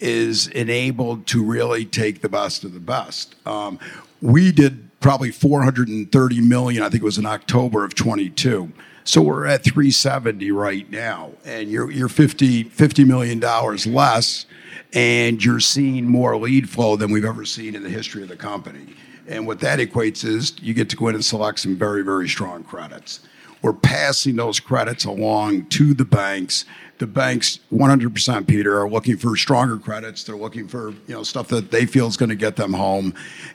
is 0.00 0.48
enabled 0.48 1.26
to 1.26 1.44
really 1.44 1.84
take 1.84 2.22
the 2.22 2.28
best 2.28 2.64
of 2.64 2.72
the 2.72 2.80
best. 2.80 3.36
Um, 3.46 3.78
we 4.22 4.50
did 4.50 4.89
probably 5.00 5.30
430 5.30 6.40
million. 6.42 6.82
I 6.82 6.88
think 6.88 7.02
it 7.02 7.04
was 7.04 7.18
in 7.18 7.26
October 7.26 7.84
of 7.84 7.94
22. 7.94 8.72
So 9.04 9.22
we're 9.22 9.46
at 9.46 9.64
370 9.64 10.52
right 10.52 10.88
now, 10.90 11.32
and 11.44 11.70
you're 11.70 11.90
you're 11.90 12.08
50 12.08 12.64
50 12.64 13.04
million 13.04 13.40
dollars 13.40 13.86
less, 13.86 14.46
and 14.92 15.42
you're 15.42 15.60
seeing 15.60 16.06
more 16.06 16.36
lead 16.36 16.68
flow 16.68 16.96
than 16.96 17.10
we've 17.10 17.24
ever 17.24 17.44
seen 17.44 17.74
in 17.74 17.82
the 17.82 17.88
history 17.88 18.22
of 18.22 18.28
the 18.28 18.36
company. 18.36 18.94
And 19.26 19.46
what 19.46 19.60
that 19.60 19.78
equates 19.78 20.24
is 20.24 20.52
you 20.60 20.74
get 20.74 20.90
to 20.90 20.96
go 20.96 21.08
in 21.08 21.14
and 21.14 21.24
select 21.24 21.60
some 21.60 21.76
very 21.76 22.02
very 22.02 22.28
strong 22.28 22.62
credits. 22.62 23.20
We're 23.62 23.72
passing 23.72 24.36
those 24.36 24.60
credits 24.60 25.04
along 25.04 25.66
to 25.70 25.92
the 25.92 26.04
banks 26.04 26.64
the 27.00 27.06
banks 27.06 27.60
100% 27.72 28.46
peter 28.46 28.78
are 28.78 28.88
looking 28.88 29.16
for 29.16 29.34
stronger 29.34 29.78
credits. 29.78 30.22
They're 30.22 30.36
looking 30.36 30.68
for 30.68 30.90
you 30.90 31.14
know 31.14 31.22
stuff 31.22 31.48
that 31.48 31.70
they 31.70 31.86
feel 31.86 32.06
is 32.06 32.18
going 32.18 32.28
to 32.28 32.36
get 32.36 32.56
them 32.56 32.74
home. 32.74 33.14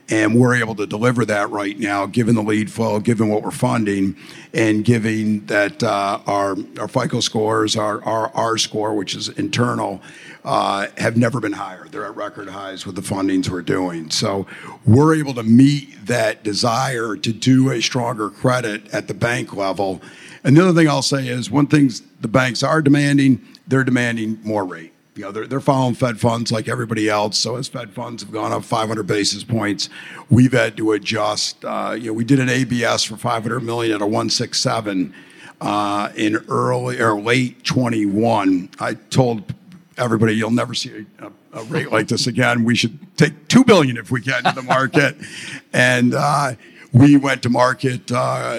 And 0.09 0.37
we're 0.37 0.55
able 0.55 0.73
to 0.75 0.87
deliver 0.87 1.25
that 1.25 1.51
right 1.51 1.77
now 1.77 2.07
given 2.07 2.33
the 2.33 2.41
lead 2.41 2.71
flow 2.71 2.99
given 2.99 3.29
what 3.29 3.43
we're 3.43 3.51
funding 3.51 4.17
and 4.53 4.83
giving 4.83 5.45
that 5.45 5.83
uh, 5.83 6.19
our 6.25 6.57
our 6.79 6.87
fico 6.87 7.19
scores 7.19 7.77
our, 7.77 8.03
our 8.03 8.29
our 8.35 8.57
score 8.57 8.95
which 8.95 9.15
is 9.15 9.29
internal 9.29 10.01
uh, 10.43 10.87
have 10.97 11.17
never 11.17 11.39
been 11.39 11.53
higher. 11.53 11.87
They're 11.89 12.05
at 12.05 12.15
record 12.15 12.49
highs 12.49 12.85
with 12.85 12.95
the 12.95 13.01
fundings 13.01 13.49
we're 13.49 13.63
doing. 13.63 14.11
So 14.11 14.45
we're 14.85 15.15
able 15.15 15.33
to 15.35 15.43
meet 15.43 16.05
that 16.05 16.43
desire 16.43 17.15
to 17.15 17.33
do 17.33 17.71
a 17.71 17.81
stronger 17.81 18.29
credit 18.29 18.87
at 18.93 19.07
the 19.07 19.15
bank 19.15 19.55
level 19.55 20.01
and 20.45 20.55
the 20.55 20.61
other 20.61 20.79
thing 20.79 20.87
I'll 20.87 21.01
say 21.01 21.27
is 21.27 21.49
one 21.49 21.65
thing 21.65 21.91
the 22.21 22.27
banks 22.27 22.61
are 22.61 22.79
demanding, 22.79 23.45
they're 23.67 23.83
demanding 23.83 24.39
more 24.43 24.63
rate. 24.63 24.93
You 25.15 25.23
know, 25.23 25.31
they're, 25.31 25.47
they're 25.47 25.59
following 25.59 25.95
Fed 25.95 26.19
funds 26.19 26.51
like 26.51 26.67
everybody 26.67 27.09
else. 27.09 27.39
So 27.39 27.55
as 27.55 27.67
Fed 27.67 27.91
funds 27.93 28.21
have 28.21 28.31
gone 28.31 28.51
up 28.51 28.63
500 28.63 29.07
basis 29.07 29.43
points, 29.43 29.89
we've 30.29 30.51
had 30.51 30.77
to 30.77 30.91
adjust. 30.91 31.65
Uh, 31.65 31.95
you 31.97 32.07
know, 32.07 32.13
we 32.13 32.23
did 32.23 32.39
an 32.39 32.49
ABS 32.49 33.03
for 33.03 33.17
500 33.17 33.61
million 33.61 33.95
at 33.95 34.01
a 34.01 34.05
167 34.05 35.15
uh, 35.61 36.09
in 36.15 36.35
early 36.47 37.01
or 37.01 37.19
late 37.19 37.63
21. 37.63 38.69
I 38.79 38.93
told 38.93 39.51
everybody 39.97 40.33
you'll 40.33 40.51
never 40.51 40.75
see 40.75 41.07
a, 41.19 41.31
a, 41.53 41.63
rate 41.63 41.91
like 41.91 42.07
this 42.07 42.27
again. 42.27 42.65
We 42.65 42.75
should 42.75 42.99
take 43.17 43.47
two 43.47 43.63
billion 43.63 43.97
if 43.97 44.11
we 44.11 44.21
can 44.21 44.43
to 44.43 44.51
the 44.51 44.61
market, 44.61 45.15
and. 45.73 46.13
Uh, 46.13 46.53
we 46.95 47.17
went 47.17 47.43
to 47.43 47.49
market 47.49 48.09
uh, 48.11 48.57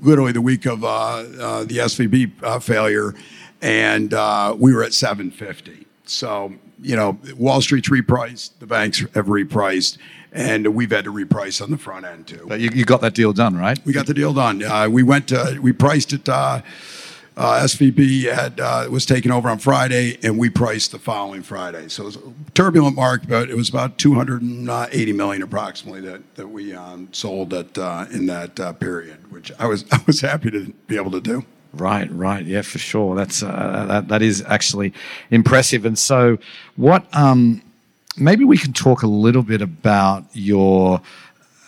literally 0.00 0.32
the 0.32 0.40
week 0.40 0.66
of 0.66 0.82
uh, 0.82 0.88
uh, 0.88 1.64
the 1.64 1.78
SVB 1.78 2.32
uh, 2.42 2.58
failure, 2.58 3.14
and 3.60 4.12
uh, 4.12 4.54
we 4.58 4.74
were 4.74 4.82
at 4.82 4.92
750. 4.92 5.86
So 6.04 6.54
you 6.80 6.96
know, 6.96 7.18
Wall 7.36 7.60
Street's 7.60 7.88
repriced, 7.88 8.58
the 8.58 8.66
banks 8.66 8.98
have 9.14 9.26
repriced, 9.26 9.98
and 10.32 10.74
we've 10.74 10.90
had 10.90 11.04
to 11.04 11.12
reprice 11.12 11.62
on 11.62 11.70
the 11.70 11.78
front 11.78 12.04
end 12.04 12.26
too. 12.26 12.44
But 12.48 12.58
you, 12.58 12.70
you 12.74 12.84
got 12.84 13.00
that 13.02 13.14
deal 13.14 13.32
done, 13.32 13.56
right? 13.56 13.78
We 13.84 13.92
got 13.92 14.06
the 14.06 14.14
deal 14.14 14.34
done. 14.34 14.64
Uh, 14.64 14.88
we 14.88 15.04
went 15.04 15.28
to, 15.28 15.60
we 15.62 15.72
priced 15.72 16.12
it 16.12 16.28
uh, 17.36 17.62
SVB 17.62 18.32
had 18.32 18.60
uh, 18.60 18.86
was 18.90 19.06
taken 19.06 19.30
over 19.30 19.48
on 19.48 19.58
Friday, 19.58 20.18
and 20.22 20.38
we 20.38 20.50
priced 20.50 20.92
the 20.92 20.98
following 20.98 21.42
Friday. 21.42 21.88
So 21.88 22.02
it 22.02 22.06
was 22.06 22.16
a 22.16 22.32
turbulent 22.54 22.96
market, 22.96 23.28
but 23.28 23.48
it 23.48 23.56
was 23.56 23.68
about 23.68 23.98
280 23.98 25.12
million 25.12 25.42
approximately 25.42 26.00
that 26.02 26.34
that 26.34 26.48
we 26.48 26.74
um, 26.74 27.08
sold 27.12 27.54
at 27.54 27.76
uh, 27.78 28.06
in 28.10 28.26
that 28.26 28.60
uh, 28.60 28.72
period, 28.74 29.32
which 29.32 29.50
I 29.58 29.66
was 29.66 29.84
I 29.92 30.00
was 30.06 30.20
happy 30.20 30.50
to 30.50 30.72
be 30.86 30.96
able 30.96 31.10
to 31.12 31.20
do. 31.20 31.44
Right, 31.72 32.10
right, 32.12 32.44
yeah, 32.44 32.60
for 32.60 32.78
sure. 32.78 33.16
That's 33.16 33.42
uh, 33.42 33.86
that 33.88 34.08
that 34.08 34.20
is 34.20 34.42
actually 34.46 34.92
impressive. 35.30 35.86
And 35.86 35.98
so, 35.98 36.38
what? 36.76 37.06
Um, 37.16 37.62
maybe 38.16 38.44
we 38.44 38.58
can 38.58 38.74
talk 38.74 39.02
a 39.02 39.06
little 39.06 39.42
bit 39.42 39.62
about 39.62 40.26
your 40.34 41.00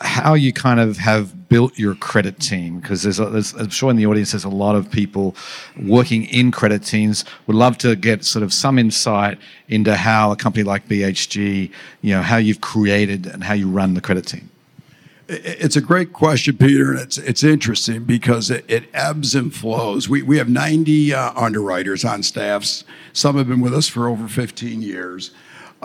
how 0.01 0.35
you 0.35 0.53
kind 0.53 0.81
of 0.81 0.99
have 0.99 1.44
built 1.55 1.79
your 1.79 1.95
credit 1.95 2.41
team 2.41 2.81
because 2.81 3.05
there's, 3.05 3.19
there's, 3.19 3.55
I'm 3.55 3.71
sure 3.71 3.89
in 3.89 3.97
the 3.97 4.07
audience 4.07 4.33
there's 4.33 4.43
a 4.43 4.49
lot 4.49 4.75
of 4.75 4.91
people 4.91 5.37
working 5.81 6.25
in 6.25 6.51
credit 6.51 6.83
teams 6.83 7.25
would 7.47 7.55
love 7.55 7.79
to 7.79 7.95
get 7.95 8.25
sort 8.25 8.43
of 8.43 8.53
some 8.53 8.77
insight 8.77 9.39
into 9.69 9.95
how 9.95 10.33
a 10.33 10.37
company 10.37 10.65
like 10.65 10.89
BHG 10.89 11.71
you 12.03 12.13
know 12.13 12.23
how 12.23 12.39
you've 12.39 12.61
created 12.61 13.27
and 13.27 13.45
how 13.45 13.55
you 13.55 13.69
run 13.69 13.95
the 13.95 14.01
credit 14.01 14.27
team 14.27 14.51
it's 15.29 15.77
a 15.77 15.81
great 15.81 16.13
question, 16.13 16.57
Peter, 16.59 16.91
and 16.91 17.01
it's 17.01 17.19
it's 17.19 17.43
interesting 17.45 18.05
because 18.05 18.51
it, 18.51 18.65
it 18.69 18.85
ebbs 18.93 19.35
and 19.35 19.55
flows. 19.55 20.07
We 20.07 20.23
we 20.23 20.37
have 20.39 20.49
90 20.49 21.15
uh, 21.15 21.33
underwriters 21.35 22.05
on 22.05 22.23
staffs. 22.23 22.85
Some 23.13 23.39
have 23.39 23.49
been 23.49 23.61
with 23.61 23.75
us 23.75 23.89
for 23.89 24.09
over 24.09 24.29
15 24.29 24.83
years. 24.83 25.31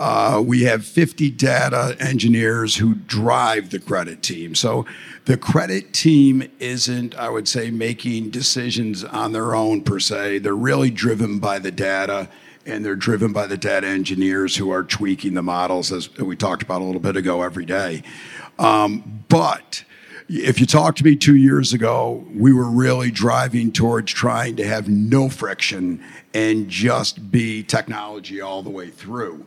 Uh, 0.00 0.40
we 0.40 0.62
have 0.62 0.82
50 0.82 1.30
data 1.32 1.94
engineers 2.00 2.76
who 2.76 2.94
drive 2.94 3.68
the 3.68 3.78
credit 3.78 4.22
team. 4.22 4.54
So 4.54 4.86
the 5.26 5.36
credit 5.36 5.92
team 5.92 6.50
isn't, 6.58 7.14
I 7.16 7.28
would 7.28 7.46
say, 7.46 7.70
making 7.70 8.30
decisions 8.30 9.04
on 9.04 9.32
their 9.32 9.54
own 9.54 9.82
per 9.82 10.00
se. 10.00 10.38
They're 10.38 10.54
really 10.54 10.90
driven 10.90 11.38
by 11.38 11.58
the 11.58 11.70
data 11.70 12.30
and 12.64 12.82
they're 12.82 12.96
driven 12.96 13.34
by 13.34 13.46
the 13.46 13.58
data 13.58 13.86
engineers 13.86 14.56
who 14.56 14.70
are 14.70 14.84
tweaking 14.84 15.34
the 15.34 15.42
models, 15.42 15.92
as 15.92 16.16
we 16.16 16.34
talked 16.34 16.62
about 16.62 16.80
a 16.80 16.84
little 16.84 17.00
bit 17.00 17.18
ago, 17.18 17.42
every 17.42 17.66
day. 17.66 18.02
Um, 18.58 19.24
but 19.28 19.84
if 20.30 20.60
you 20.60 20.64
talked 20.64 20.96
to 20.98 21.04
me 21.04 21.14
two 21.14 21.36
years 21.36 21.74
ago, 21.74 22.24
we 22.34 22.54
were 22.54 22.70
really 22.70 23.10
driving 23.10 23.70
towards 23.70 24.12
trying 24.12 24.56
to 24.56 24.66
have 24.66 24.88
no 24.88 25.28
friction 25.28 26.02
and 26.32 26.70
just 26.70 27.30
be 27.30 27.62
technology 27.62 28.40
all 28.40 28.62
the 28.62 28.70
way 28.70 28.88
through. 28.88 29.44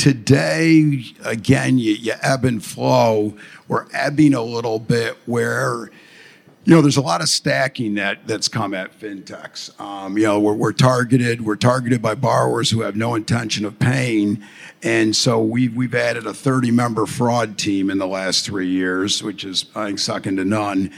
Today, 0.00 1.04
again, 1.26 1.78
you, 1.78 1.92
you 1.92 2.14
ebb 2.22 2.46
and 2.46 2.64
flow. 2.64 3.36
We're 3.68 3.84
ebbing 3.92 4.32
a 4.32 4.40
little 4.40 4.78
bit 4.78 5.18
where 5.26 5.90
you 6.64 6.74
know, 6.74 6.80
there's 6.80 6.96
a 6.96 7.02
lot 7.02 7.20
of 7.20 7.28
stacking 7.28 7.96
that 7.96 8.26
that's 8.26 8.48
come 8.48 8.72
at 8.72 8.98
fintechs. 8.98 9.78
Um, 9.78 10.16
you 10.16 10.24
know, 10.24 10.40
we're, 10.40 10.54
we're, 10.54 10.72
targeted. 10.72 11.42
We're 11.44 11.56
targeted 11.56 12.00
by 12.00 12.14
borrowers 12.14 12.70
who 12.70 12.80
have 12.80 12.96
no 12.96 13.14
intention 13.14 13.66
of 13.66 13.78
paying, 13.78 14.42
and 14.82 15.14
so 15.14 15.38
we've 15.38 15.76
we've 15.76 15.94
added 15.94 16.26
a 16.26 16.32
30 16.32 16.70
member 16.70 17.04
fraud 17.04 17.58
team 17.58 17.90
in 17.90 17.98
the 17.98 18.06
last 18.06 18.46
three 18.46 18.68
years, 18.68 19.22
which 19.22 19.44
is 19.44 19.66
I 19.74 19.88
think 19.88 19.98
second 19.98 20.38
to 20.38 20.46
none. 20.46 20.94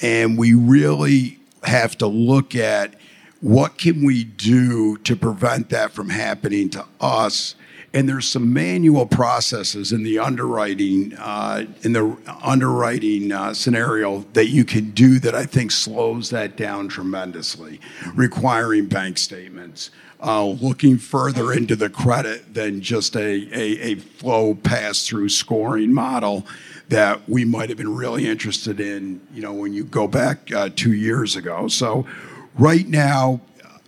And 0.00 0.38
we 0.38 0.54
really 0.54 1.40
have 1.64 1.98
to 1.98 2.06
look 2.06 2.54
at 2.54 2.94
what 3.40 3.78
can 3.78 4.06
we 4.06 4.22
do 4.22 4.96
to 4.98 5.16
prevent 5.16 5.70
that 5.70 5.90
from 5.90 6.10
happening 6.10 6.70
to 6.70 6.86
us? 7.00 7.56
And 7.94 8.08
there's 8.08 8.26
some 8.26 8.52
manual 8.52 9.06
processes 9.06 9.92
in 9.92 10.02
the 10.02 10.18
underwriting 10.18 11.14
uh, 11.16 11.64
in 11.82 11.92
the 11.92 12.16
underwriting 12.42 13.30
uh, 13.30 13.54
scenario 13.54 14.26
that 14.32 14.48
you 14.48 14.64
can 14.64 14.90
do 14.90 15.20
that 15.20 15.34
I 15.34 15.46
think 15.46 15.70
slows 15.70 16.30
that 16.30 16.56
down 16.56 16.88
tremendously, 16.88 17.80
requiring 18.16 18.86
bank 18.86 19.16
statements, 19.16 19.90
uh, 20.20 20.44
looking 20.44 20.98
further 20.98 21.52
into 21.52 21.76
the 21.76 21.88
credit 21.88 22.52
than 22.52 22.80
just 22.80 23.14
a, 23.14 23.48
a, 23.52 23.92
a 23.92 23.94
flow 23.94 24.56
pass 24.56 25.06
through 25.06 25.28
scoring 25.28 25.94
model 25.94 26.44
that 26.88 27.28
we 27.28 27.44
might 27.44 27.68
have 27.68 27.78
been 27.78 27.94
really 27.94 28.26
interested 28.26 28.80
in, 28.80 29.20
you 29.32 29.40
know, 29.40 29.52
when 29.52 29.72
you 29.72 29.84
go 29.84 30.08
back 30.08 30.52
uh, 30.52 30.68
two 30.74 30.92
years 30.92 31.36
ago. 31.36 31.68
So 31.68 32.06
right 32.58 32.88
now, 32.88 33.40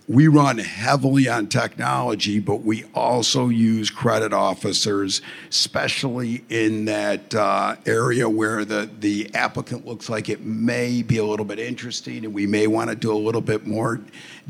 we 0.09 0.29
run 0.29 0.57
heavily 0.57 1.27
on 1.27 1.47
technology, 1.47 2.39
but 2.39 2.61
we 2.63 2.85
also 2.95 3.49
use 3.49 3.89
credit 3.89 4.31
officers, 4.31 5.21
especially 5.49 6.45
in 6.49 6.85
that 6.85 7.35
uh, 7.35 7.75
area 7.85 8.29
where 8.29 8.63
the, 8.63 8.89
the 9.01 9.29
applicant 9.33 9.85
looks 9.85 10.09
like 10.09 10.29
it 10.29 10.45
may 10.45 11.01
be 11.01 11.17
a 11.17 11.25
little 11.25 11.45
bit 11.45 11.59
interesting, 11.59 12.23
and 12.23 12.33
we 12.33 12.47
may 12.47 12.67
want 12.67 12.89
to 12.89 12.95
do 12.95 13.11
a 13.11 13.17
little 13.17 13.41
bit 13.41 13.67
more 13.67 13.99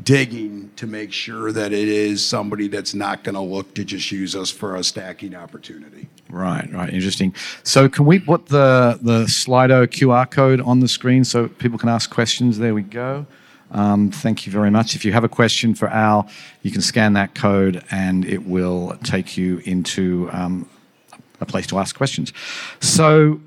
digging 0.04 0.70
to 0.76 0.86
make 0.86 1.12
sure 1.12 1.50
that 1.50 1.72
it 1.72 1.88
is 1.88 2.24
somebody 2.24 2.68
that's 2.68 2.94
not 2.94 3.24
going 3.24 3.34
to 3.34 3.40
look 3.40 3.74
to 3.74 3.84
just 3.84 4.12
use 4.12 4.36
us 4.36 4.52
for 4.52 4.76
a 4.76 4.84
stacking 4.84 5.34
opportunity. 5.34 6.08
Right, 6.30 6.72
right, 6.72 6.92
interesting. 6.92 7.34
So, 7.64 7.88
can 7.88 8.04
we 8.06 8.20
put 8.20 8.46
the 8.46 8.98
the 9.02 9.24
Slido 9.24 9.86
QR 9.86 10.30
code 10.30 10.60
on 10.60 10.80
the 10.80 10.88
screen 10.88 11.24
so 11.24 11.48
people 11.48 11.78
can 11.78 11.88
ask 11.88 12.10
questions? 12.10 12.58
There 12.58 12.74
we 12.74 12.82
go. 12.82 13.26
Um, 13.70 14.10
thank 14.10 14.46
you 14.46 14.52
very 14.52 14.70
much. 14.70 14.94
If 14.94 15.04
you 15.04 15.12
have 15.12 15.24
a 15.24 15.28
question 15.28 15.74
for 15.74 15.88
Al, 15.88 16.28
you 16.62 16.70
can 16.70 16.80
scan 16.80 17.12
that 17.14 17.34
code 17.34 17.84
and 17.90 18.24
it 18.24 18.46
will 18.46 18.96
take 19.04 19.36
you 19.36 19.58
into 19.64 20.30
um, 20.32 20.68
a 21.40 21.46
place 21.46 21.66
to 21.68 21.78
ask 21.78 21.96
questions. 21.96 22.32
So 22.80 23.40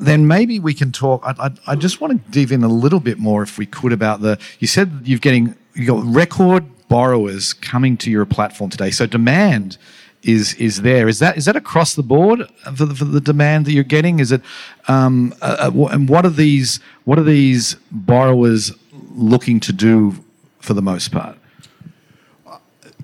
then 0.00 0.26
maybe 0.26 0.58
we 0.58 0.74
can 0.74 0.92
talk. 0.92 1.22
I, 1.24 1.34
I, 1.46 1.72
I, 1.72 1.74
just 1.76 2.00
want 2.00 2.24
to 2.24 2.30
dive 2.30 2.52
in 2.52 2.62
a 2.62 2.68
little 2.68 3.00
bit 3.00 3.18
more, 3.18 3.42
if 3.42 3.58
we 3.58 3.66
could, 3.66 3.92
about 3.92 4.20
the. 4.20 4.38
You 4.58 4.66
said 4.66 5.02
you've 5.04 5.20
getting 5.20 5.54
you 5.74 5.86
got 5.86 6.04
record 6.04 6.64
borrowers 6.88 7.52
coming 7.52 7.96
to 7.98 8.10
your 8.10 8.24
platform 8.26 8.70
today. 8.70 8.90
So 8.90 9.06
demand 9.06 9.78
is 10.22 10.54
is 10.54 10.82
there. 10.82 11.08
Is 11.08 11.18
that 11.20 11.36
is 11.36 11.44
that 11.44 11.56
across 11.56 11.94
the 11.94 12.02
board 12.02 12.48
for 12.64 12.84
the, 12.84 12.94
for 12.94 13.04
the 13.04 13.20
demand 13.20 13.66
that 13.66 13.72
you're 13.72 13.84
getting? 13.84 14.18
Is 14.18 14.32
it 14.32 14.42
um, 14.88 15.34
uh, 15.40 15.70
and 15.90 16.08
what 16.08 16.26
are 16.26 16.30
these 16.30 16.80
what 17.04 17.18
are 17.18 17.24
these 17.24 17.76
borrowers 17.90 18.72
looking 19.16 19.60
to 19.60 19.72
do 19.72 20.14
for 20.60 20.74
the 20.74 20.82
most 20.82 21.10
part? 21.10 21.38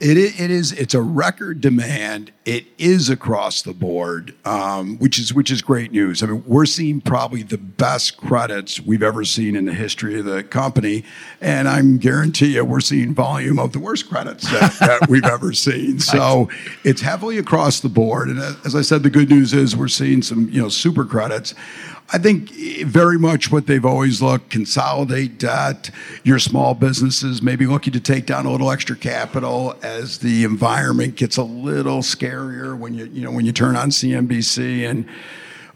It, 0.03 0.19
it 0.19 0.51
is 0.51 0.73
it's 0.73 0.95
a 0.95 1.01
record 1.01 1.61
demand. 1.61 2.33
It 2.45 2.67
is 2.77 3.09
across 3.09 3.63
the 3.63 3.73
board, 3.73 4.35
um, 4.45 4.99
which 4.99 5.17
is 5.17 5.33
which 5.33 5.49
is 5.49 5.63
great 5.63 5.93
news. 5.93 6.25
I 6.25 6.27
mean, 6.27 6.43
we're 6.45 6.67
seeing 6.67 7.01
probably 7.01 7.45
the 7.45 7.57
best 7.57 8.17
credits 8.17 8.81
we've 8.81 9.05
ever 9.05 9.25
seen 9.25 9.55
in 9.55 9.65
the 9.65 9.73
history 9.73 10.19
of 10.19 10.25
the 10.25 10.43
company, 10.43 11.05
and 11.41 11.69
I'm 11.69 11.99
guarantee 11.99 12.55
you 12.55 12.65
we're 12.65 12.81
seeing 12.81 13.15
volume 13.15 13.61
of 13.61 13.73
the 13.73 13.79
worst 13.79 14.09
credits 14.09 14.51
that, 14.51 14.77
that 14.81 15.09
we've 15.09 15.25
ever 15.25 15.53
seen. 15.53 16.01
So 16.01 16.49
it's 16.83 17.01
heavily 17.01 17.39
across 17.39 17.79
the 17.79 17.89
board. 17.89 18.29
And 18.29 18.41
as 18.67 18.75
I 18.75 18.83
said, 18.83 19.05
the 19.05 19.11
good 19.11 19.31
news 19.31 19.55
is 19.55 19.77
we're 19.77 19.87
seeing 19.87 20.21
some 20.21 20.49
you 20.51 20.61
know 20.61 20.69
super 20.69 21.05
credits. 21.05 21.55
I 22.15 22.19
think 22.19 22.51
very 22.85 23.19
much 23.19 23.51
what 23.51 23.67
they've 23.67 23.85
always 23.85 24.21
looked 24.21 24.51
consolidate 24.51 25.39
debt, 25.39 25.91
your 26.25 26.39
small 26.39 26.75
businesses 26.75 27.41
maybe 27.41 27.67
looking 27.67 27.95
to 27.95 28.01
take 28.01 28.27
down 28.27 28.45
a 28.45 28.51
little 28.53 28.71
extra 28.71 28.95
capital 28.95 29.77
as 29.83 30.19
the 30.19 30.45
environment 30.45 31.17
gets 31.17 31.39
a 31.39 31.43
little 31.43 32.01
scarier 32.01 32.77
when 32.79 32.93
you 32.93 33.07
you 33.07 33.23
know 33.23 33.31
when 33.31 33.47
you 33.47 33.53
turn 33.53 33.77
on 33.77 33.89
CNBC 33.89 34.89
and 34.89 35.09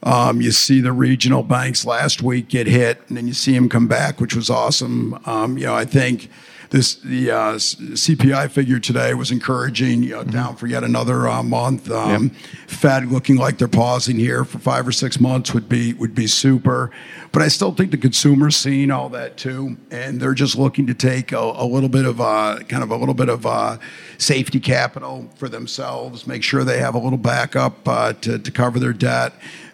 um, 0.03 0.43
you 0.43 0.53
see 0.53 0.81
the 0.81 0.93
regional 0.93 1.43
banks 1.43 1.85
last 1.87 2.23
week 2.23 2.49
get 2.49 2.67
hit, 2.67 3.01
and 3.09 3.17
then 3.17 3.27
you 3.27 3.33
see 3.33 3.55
them 3.55 3.69
come 3.69 3.89
back, 3.89 4.21
which 4.21 4.37
was 4.37 4.51
awesome. 4.51 5.19
Um, 5.25 5.57
you 5.57 5.65
know, 5.65 5.75
I 5.75 5.87
think 5.87 6.29
this 6.71 6.97
the 6.97 7.31
uh, 7.31 7.55
CPI 7.55 8.51
figure 8.51 8.79
today 8.79 9.15
was 9.15 9.31
encouraging, 9.31 10.03
you 10.03 10.11
know, 10.11 10.21
mm-hmm. 10.21 10.31
down 10.31 10.57
for 10.57 10.67
yet 10.67 10.85
another 10.85 11.29
uh, 11.29 11.43
month. 11.43 11.91
Um, 11.91 12.25
yep. 12.25 12.33
Fed 12.67 13.13
looking 13.13 13.37
like 13.37 13.59
they're 13.59 13.69
pausing 13.69 14.17
here 14.17 14.45
for 14.45 14.59
five 14.59 14.87
or 14.87 14.93
six 14.93 15.21
months 15.21 15.55
would 15.55 15.69
be 15.69 15.93
would 15.95 16.15
be 16.15 16.27
super. 16.27 16.91
But 17.33 17.43
I 17.43 17.49
still 17.49 17.73
think 17.73 17.91
the 17.91 17.99
consumer's 17.99 18.57
seeing 18.57 18.91
all 18.91 19.09
that 19.11 19.37
too, 19.37 19.77
and 19.91 20.21
they're 20.21 20.35
just 20.35 20.57
looking 20.57 20.87
to 20.87 20.95
take 20.95 21.33
a, 21.33 21.39
a 21.39 21.67
little 21.67 21.89
bit 21.89 22.05
of 22.05 22.21
uh, 22.21 22.61
kind 22.69 22.83
of 22.83 22.91
a 22.91 22.97
little 22.97 23.15
bit 23.15 23.29
of 23.29 23.47
uh, 23.47 23.79
safety 24.19 24.61
capital 24.61 25.29
for 25.37 25.49
themselves, 25.49 26.27
make 26.27 26.43
sure 26.43 26.65
they 26.65 26.79
have 26.79 26.95
a 26.95 26.99
little 26.99 27.19
backup 27.19 27.87
uh, 27.87 28.13
to 28.15 28.39
to 28.39 28.51
cover 28.51 28.79
their 28.79 28.93
debt. 28.93 29.33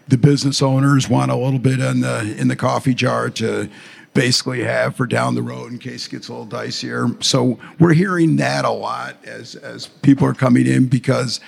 The 0.08 0.18
business 0.18 0.60
owners 0.60 1.08
want 1.08 1.30
a 1.30 1.36
little 1.36 1.60
bit 1.60 1.78
in 1.78 2.00
the 2.00 2.36
in 2.36 2.48
the 2.48 2.56
coffee 2.56 2.94
jar 2.94 3.30
to 3.30 3.70
basically 4.14 4.62
have 4.62 4.94
for 4.96 5.06
down 5.06 5.34
the 5.34 5.42
road 5.42 5.72
in 5.72 5.78
case 5.78 6.06
it 6.06 6.10
gets 6.10 6.28
a 6.28 6.32
little 6.32 6.46
dicier. 6.46 7.22
So 7.22 7.58
we're 7.78 7.94
hearing 7.94 8.36
that 8.36 8.64
a 8.64 8.70
lot 8.70 9.16
as 9.24 9.54
as 9.56 9.86
people 9.86 10.26
are 10.26 10.34
coming 10.34 10.66
in 10.66 10.86
because 10.86 11.40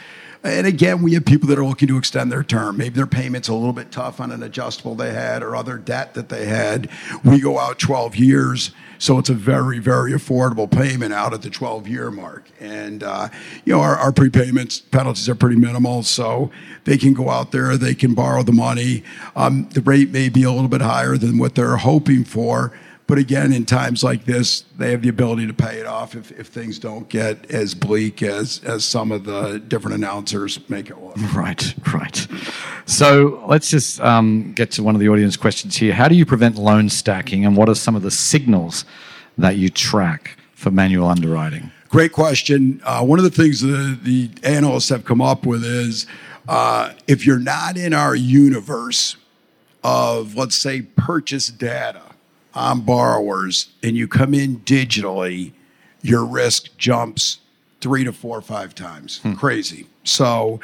and 0.45 0.67
again, 0.67 1.01
we 1.03 1.15
have 1.15 1.25
people 1.25 1.49
that 1.49 1.59
are 1.59 1.65
looking 1.65 1.89
to 1.89 1.97
extend 1.97 2.31
their 2.31 2.45
term. 2.45 2.77
Maybe 2.77 2.97
their 2.97 3.07
payment's 3.07 3.49
a 3.49 3.55
little 3.55 3.73
bit 3.73 3.91
tough 3.91 4.21
on 4.21 4.31
an 4.31 4.43
adjustable 4.43 4.95
they 4.95 5.13
had 5.13 5.43
or 5.43 5.57
other 5.57 5.79
debt 5.79 6.13
that 6.15 6.29
they 6.29 6.45
had. 6.45 6.91
We 7.25 7.41
go 7.41 7.59
out 7.59 7.79
12 7.79 8.17
years, 8.17 8.71
so 8.99 9.19
it's 9.19 9.31
a 9.31 9.35
very, 9.35 9.79
very 9.79 10.13
affordable 10.13 10.71
payment 10.71 11.15
out 11.15 11.33
at 11.33 11.41
the 11.41 11.49
12 11.49 11.89
year 11.89 12.11
mark. 12.11 12.45
And, 12.61 13.03
uh, 13.03 13.31
you 13.65 13.73
know, 13.73 13.81
our, 13.81 13.97
our 13.97 14.13
prepayments 14.13 14.83
penalties 14.91 15.31
are 15.31 15.35
pretty 15.35 15.57
minimal, 15.57 16.03
so 16.03 16.51
they 16.85 16.99
can 16.99 17.15
go 17.15 17.31
out 17.31 17.51
there, 17.51 17.79
they 17.79 17.95
can 17.95 18.13
borrow 18.13 18.43
the 18.43 18.53
money. 18.53 19.03
Um, 19.35 19.71
the 19.71 19.81
rate 19.81 20.11
may 20.11 20.29
be 20.29 20.43
a 20.43 20.51
little 20.51 20.69
bit 20.69 20.83
higher 20.83 21.17
than 21.17 21.39
what 21.39 21.55
they're 21.55 21.79
hoping 21.79 22.23
for 22.25 22.71
but 23.07 23.19
again, 23.19 23.53
in 23.53 23.67
times 23.67 24.03
like 24.03 24.25
this, 24.25 24.65
they 24.79 24.91
have 24.91 25.03
the 25.03 25.11
ability 25.11 25.47
to 25.47 25.53
pay 25.53 25.79
it 25.79 25.87
off 25.87 26.15
if, 26.15 26.33
if 26.33 26.47
things 26.47 26.79
don't 26.79 27.07
get 27.09 27.51
as 27.51 27.75
bleak 27.75 28.23
as, 28.23 28.63
as 28.65 28.85
some 28.85 29.13
of 29.13 29.25
the 29.25 29.59
different 29.59 29.97
announcers 29.97 30.59
make 30.71 30.91
it 30.91 30.99
look. 30.99 31.17
Right, 31.35 31.75
right. 31.93 32.27
So 32.87 33.45
let's 33.49 33.69
just 33.69 34.01
um, 34.01 34.53
get 34.53 34.71
to 34.73 34.83
one 34.83 34.95
of 34.95 35.01
the 35.01 35.09
audience 35.09 35.37
questions 35.37 35.77
here. 35.77 35.93
How 35.93 36.09
do 36.09 36.15
you 36.15 36.25
prevent 36.25 36.57
loan 36.57 36.89
stacking, 36.89 37.45
and 37.45 37.57
what 37.57 37.69
are 37.69 37.75
some 37.75 37.97
of 37.97 38.03
the 38.03 38.11
signals 38.11 38.85
that 39.37 39.57
you 39.57 39.69
track 39.69 40.39
for 40.53 40.71
manual 40.71 41.09
underwriting? 41.09 41.71
Great 41.89 42.13
question. 42.13 42.81
Uh, 42.85 43.05
one 43.05 43.19
of 43.19 43.25
the 43.25 43.31
things 43.31 43.61
the, 43.61 43.99
the 44.03 44.31
analysts 44.43 44.89
have 44.89 45.05
come 45.05 45.21
up 45.21 45.45
with 45.45 45.65
is 45.65 46.07
uh, 46.49 46.93
if 47.07 47.27
you're 47.27 47.39
not 47.39 47.77
in 47.77 47.93
our 47.93 48.15
universe 48.15 49.17
of, 49.83 50.35
let's 50.35 50.57
say, 50.57 50.83
purchase 50.83 51.49
data, 51.49 52.03
on 52.55 52.81
borrowers 52.83 53.69
and 53.83 53.97
you 53.97 54.07
come 54.09 54.35
in 54.35 54.61
digitally, 54.61 55.53
your 56.03 56.25
risk 56.25 56.77
jumps 56.77 57.39
three 57.81 58.05
to 58.05 58.13
four 58.13 58.39
or 58.39 58.43
five 58.43 58.75
times. 58.75 59.19
Hmm. 59.19 59.35
Crazy. 59.35 59.87
So, 60.05 60.61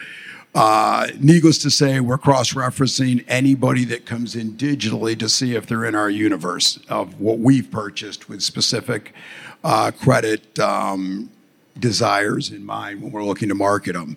uh, 0.55 1.09
needless 1.21 1.59
to 1.59 1.71
say, 1.71 2.01
we're 2.01 2.19
cross 2.19 2.55
referencing 2.55 3.25
anybody 3.29 3.85
that 3.85 4.05
comes 4.05 4.35
in 4.35 4.55
digitally 4.55 5.17
to 5.19 5.29
see 5.29 5.55
if 5.55 5.67
they're 5.67 5.85
in 5.85 5.95
our 5.95 6.11
universe 6.11 6.79
of 6.89 7.21
what 7.21 7.39
we've 7.39 7.71
purchased 7.71 8.29
with 8.29 8.43
specific 8.43 9.15
uh, 9.63 9.93
credit 9.93 10.59
um, 10.59 11.31
desires 11.79 12.51
in 12.51 12.65
mind 12.65 13.01
when 13.01 13.13
we're 13.13 13.25
looking 13.25 13.49
to 13.49 13.55
market 13.55 13.93
them 13.93 14.17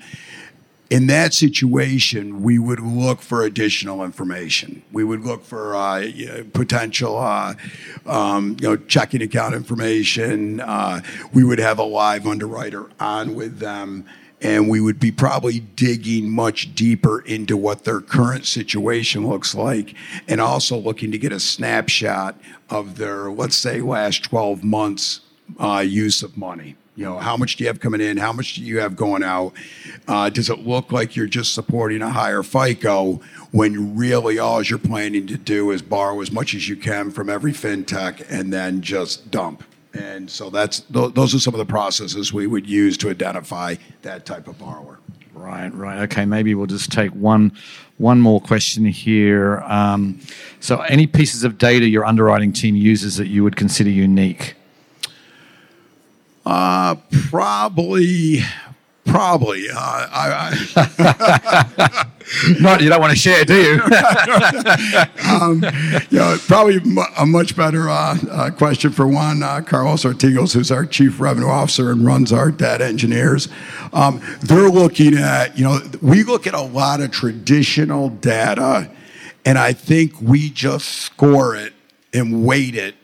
in 0.93 1.07
that 1.07 1.33
situation, 1.33 2.43
we 2.43 2.59
would 2.59 2.79
look 2.79 3.19
for 3.19 3.41
additional 3.41 4.03
information. 4.03 4.83
We 4.91 5.03
would 5.03 5.21
look 5.21 5.43
for 5.43 5.75
uh, 5.75 6.43
potential, 6.53 7.17
uh, 7.17 7.55
um, 8.05 8.57
you 8.61 8.67
know, 8.69 8.77
checking 8.77 9.23
account 9.23 9.55
information. 9.55 10.59
Uh, 10.59 11.01
we 11.33 11.43
would 11.43 11.57
have 11.57 11.79
a 11.79 11.83
live 11.83 12.27
underwriter 12.27 12.91
on 12.99 13.33
with 13.33 13.57
them, 13.57 14.05
and 14.39 14.69
we 14.69 14.79
would 14.79 14.99
be 14.99 15.11
probably 15.11 15.61
digging 15.61 16.29
much 16.29 16.75
deeper 16.75 17.21
into 17.21 17.57
what 17.57 17.85
their 17.85 17.99
current 17.99 18.45
situation 18.45 19.27
looks 19.27 19.55
like, 19.55 19.95
and 20.27 20.39
also 20.39 20.77
looking 20.77 21.11
to 21.11 21.17
get 21.17 21.31
a 21.31 21.39
snapshot 21.39 22.39
of 22.69 22.99
their, 22.99 23.31
let's 23.31 23.55
say, 23.55 23.81
last 23.81 24.25
12 24.25 24.63
months 24.63 25.21
uh, 25.59 25.79
use 25.79 26.21
of 26.21 26.37
money. 26.37 26.75
You 26.95 27.05
know, 27.05 27.17
how 27.17 27.37
much 27.37 27.55
do 27.55 27.63
you 27.63 27.69
have 27.69 27.79
coming 27.79 28.01
in? 28.01 28.17
How 28.17 28.31
much 28.31 28.53
do 28.53 28.61
you 28.61 28.79
have 28.79 28.95
going 28.95 29.23
out? 29.23 29.53
Uh, 30.07 30.29
does 30.29 30.49
it 30.49 30.59
look 30.59 30.91
like 30.91 31.15
you're 31.15 31.25
just 31.25 31.55
supporting 31.55 32.03
a 32.03 32.09
higher 32.09 32.43
FICO 32.43 33.19
when 33.51 33.97
really 33.97 34.37
all 34.37 34.61
you're 34.61 34.77
planning 34.77 35.25
to 35.27 35.37
do 35.37 35.71
is 35.71 35.81
borrow 35.81 36.21
as 36.21 36.31
much 36.31 36.53
as 36.53 36.69
you 36.69 36.75
can 36.75 37.09
from 37.09 37.29
every 37.29 37.51
fintech 37.51 38.23
and 38.29 38.53
then 38.53 38.81
just 38.81 39.31
dump? 39.31 39.63
And 39.95 40.29
so 40.29 40.49
that's 40.49 40.81
those 40.89 41.35
are 41.35 41.39
some 41.39 41.53
of 41.53 41.59
the 41.59 41.65
processes 41.65 42.33
we 42.33 42.47
would 42.47 42.67
use 42.67 42.97
to 42.97 43.09
identify 43.09 43.75
that 44.03 44.25
type 44.25 44.47
of 44.47 44.59
borrower. 44.59 44.99
Right, 45.33 45.73
right. 45.73 45.99
Okay, 46.03 46.25
maybe 46.25 46.53
we'll 46.53 46.67
just 46.67 46.91
take 46.91 47.11
one 47.11 47.51
one 47.97 48.21
more 48.21 48.39
question 48.39 48.85
here. 48.85 49.59
Um, 49.61 50.19
so, 50.59 50.81
any 50.81 51.07
pieces 51.07 51.43
of 51.43 51.57
data 51.57 51.87
your 51.87 52.05
underwriting 52.05 52.53
team 52.53 52.75
uses 52.75 53.17
that 53.17 53.27
you 53.27 53.43
would 53.43 53.55
consider 53.55 53.89
unique? 53.89 54.55
Uh, 56.45 56.95
probably, 57.29 58.39
probably. 59.05 59.69
Uh, 59.69 59.75
I, 59.77 60.55
I 60.77 62.05
Not 62.59 62.81
you 62.81 62.89
don't 62.89 63.01
want 63.01 63.11
to 63.11 63.17
share, 63.17 63.45
do 63.45 63.55
you? 63.55 63.81
um, 65.29 65.63
you 66.09 66.19
know, 66.19 66.37
probably 66.47 66.79
a 67.17 67.25
much 67.25 67.55
better 67.55 67.89
uh, 67.89 68.17
uh, 68.29 68.51
question 68.51 68.91
for 68.91 69.07
one, 69.07 69.43
uh, 69.43 69.61
Carlos 69.61 70.03
Ortigos, 70.03 70.53
who's 70.53 70.71
our 70.71 70.85
chief 70.85 71.19
revenue 71.19 71.47
officer 71.47 71.91
and 71.91 72.05
runs 72.05 72.31
our 72.31 72.51
data 72.51 72.85
engineers. 72.85 73.49
Um, 73.91 74.21
they're 74.41 74.69
looking 74.69 75.15
at, 75.15 75.57
you 75.57 75.63
know, 75.63 75.79
we 76.01 76.23
look 76.23 76.47
at 76.47 76.53
a 76.53 76.61
lot 76.61 77.01
of 77.01 77.11
traditional 77.11 78.09
data, 78.09 78.89
and 79.45 79.57
I 79.57 79.73
think 79.73 80.19
we 80.21 80.49
just 80.49 80.87
score 80.87 81.55
it 81.55 81.73
and 82.13 82.45
weight 82.45 82.75
it 82.75 82.95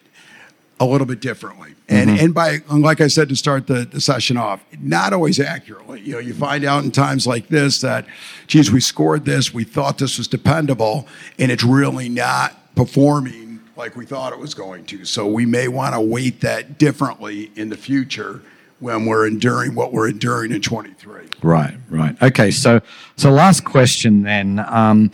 a 0.80 0.86
little 0.86 1.08
bit 1.08 1.20
differently. 1.20 1.76
And 1.88 2.10
mm-hmm. 2.10 2.26
and 2.26 2.34
by 2.34 2.60
like 2.70 3.02
I 3.02 3.08
said 3.08 3.30
to 3.30 3.36
start 3.36 3.68
the, 3.68 3.86
the 3.86 4.00
session 4.00 4.38
off, 4.38 4.64
not 4.80 5.14
always 5.14 5.40
accurately. 5.40 6.02
You 6.02 6.14
know, 6.14 6.20
you 6.20 6.34
find 6.34 6.64
out 6.64 6.84
in 6.84 6.92
times 6.92 7.28
like 7.28 7.48
this 7.48 7.82
that, 7.82 8.06
geez, 8.48 8.72
we 8.72 8.80
scored 8.80 9.26
this, 9.26 9.54
we 9.54 9.64
thought 9.64 9.98
this 9.98 10.18
was 10.18 10.28
dependable, 10.28 11.08
and 11.38 11.52
it's 11.52 11.64
really 11.64 12.10
not 12.10 12.76
performing 12.76 13.60
like 13.76 13.96
we 13.96 14.06
thought 14.06 14.34
it 14.34 14.40
was 14.40 14.54
going 14.54 14.86
to. 14.86 15.06
So 15.06 15.26
we 15.26 15.46
may 15.46 15.68
want 15.68 15.96
to 15.96 16.02
weight 16.02 16.42
that 16.42 16.78
differently 16.78 17.52
in 17.56 17.70
the 17.70 17.78
future 17.78 18.42
when 18.80 19.06
we're 19.06 19.28
enduring 19.28 19.76
what 19.76 19.92
we're 19.92 20.10
enduring 20.10 20.52
in 20.52 20.62
23. 20.62 21.22
Right, 21.42 21.76
right. 21.90 22.22
Okay, 22.22 22.52
so 22.52 22.82
so 23.16 23.32
last 23.32 23.66
question 23.66 24.24
then. 24.24 24.60
Um, 24.68 25.12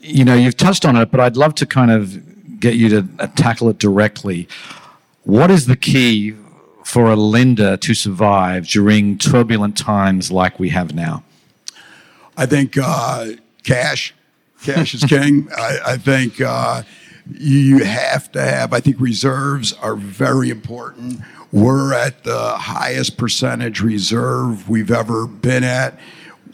you 0.00 0.24
know, 0.24 0.34
you've 0.34 0.56
touched 0.56 0.84
on 0.84 0.96
it, 0.96 1.10
but 1.10 1.20
I'd 1.20 1.36
love 1.36 1.54
to 1.56 1.66
kind 1.66 1.90
of 1.90 2.60
get 2.60 2.74
you 2.74 2.88
to 2.88 3.08
uh, 3.18 3.26
tackle 3.28 3.68
it 3.68 3.78
directly. 3.78 4.48
What 5.26 5.50
is 5.50 5.66
the 5.66 5.74
key 5.74 6.36
for 6.84 7.10
a 7.10 7.16
lender 7.16 7.76
to 7.76 7.94
survive 7.94 8.68
during 8.68 9.18
turbulent 9.18 9.76
times 9.76 10.30
like 10.30 10.60
we 10.60 10.68
have 10.68 10.94
now? 10.94 11.24
I 12.36 12.46
think 12.46 12.78
uh, 12.80 13.30
cash. 13.64 14.14
Cash 14.62 14.94
is 14.94 15.02
king. 15.08 15.48
I, 15.56 15.78
I 15.84 15.96
think 15.96 16.40
uh, 16.40 16.84
you 17.28 17.82
have 17.82 18.30
to 18.32 18.40
have, 18.40 18.72
I 18.72 18.78
think 18.78 19.00
reserves 19.00 19.72
are 19.72 19.96
very 19.96 20.48
important. 20.48 21.22
We're 21.50 21.92
at 21.92 22.22
the 22.22 22.50
highest 22.56 23.16
percentage 23.16 23.80
reserve 23.80 24.68
we've 24.68 24.92
ever 24.92 25.26
been 25.26 25.64
at. 25.64 25.98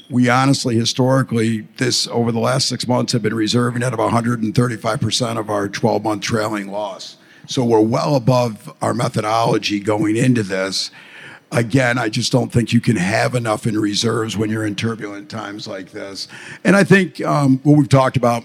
We 0.08 0.30
honestly, 0.30 0.76
historically, 0.76 1.68
this 1.76 2.08
over 2.08 2.32
the 2.32 2.40
last 2.40 2.70
six 2.70 2.88
months 2.88 3.12
have 3.12 3.20
been 3.20 3.34
reserving 3.34 3.82
at 3.82 3.92
about 3.92 4.12
135% 4.12 5.38
of 5.38 5.50
our 5.50 5.68
12 5.68 6.02
month 6.02 6.22
trailing 6.22 6.70
loss. 6.70 7.18
So 7.46 7.64
we're 7.64 7.80
well 7.80 8.14
above 8.16 8.72
our 8.80 8.94
methodology 8.94 9.80
going 9.80 10.16
into 10.16 10.42
this. 10.42 10.90
Again, 11.50 11.98
I 11.98 12.08
just 12.08 12.32
don't 12.32 12.50
think 12.50 12.72
you 12.72 12.80
can 12.80 12.96
have 12.96 13.34
enough 13.34 13.66
in 13.66 13.78
reserves 13.78 14.36
when 14.36 14.48
you're 14.48 14.64
in 14.64 14.74
turbulent 14.74 15.28
times 15.28 15.66
like 15.66 15.90
this. 15.90 16.28
And 16.64 16.76
I 16.76 16.84
think 16.84 17.20
um, 17.20 17.58
what 17.58 17.76
we've 17.76 17.88
talked 17.88 18.16
about 18.16 18.44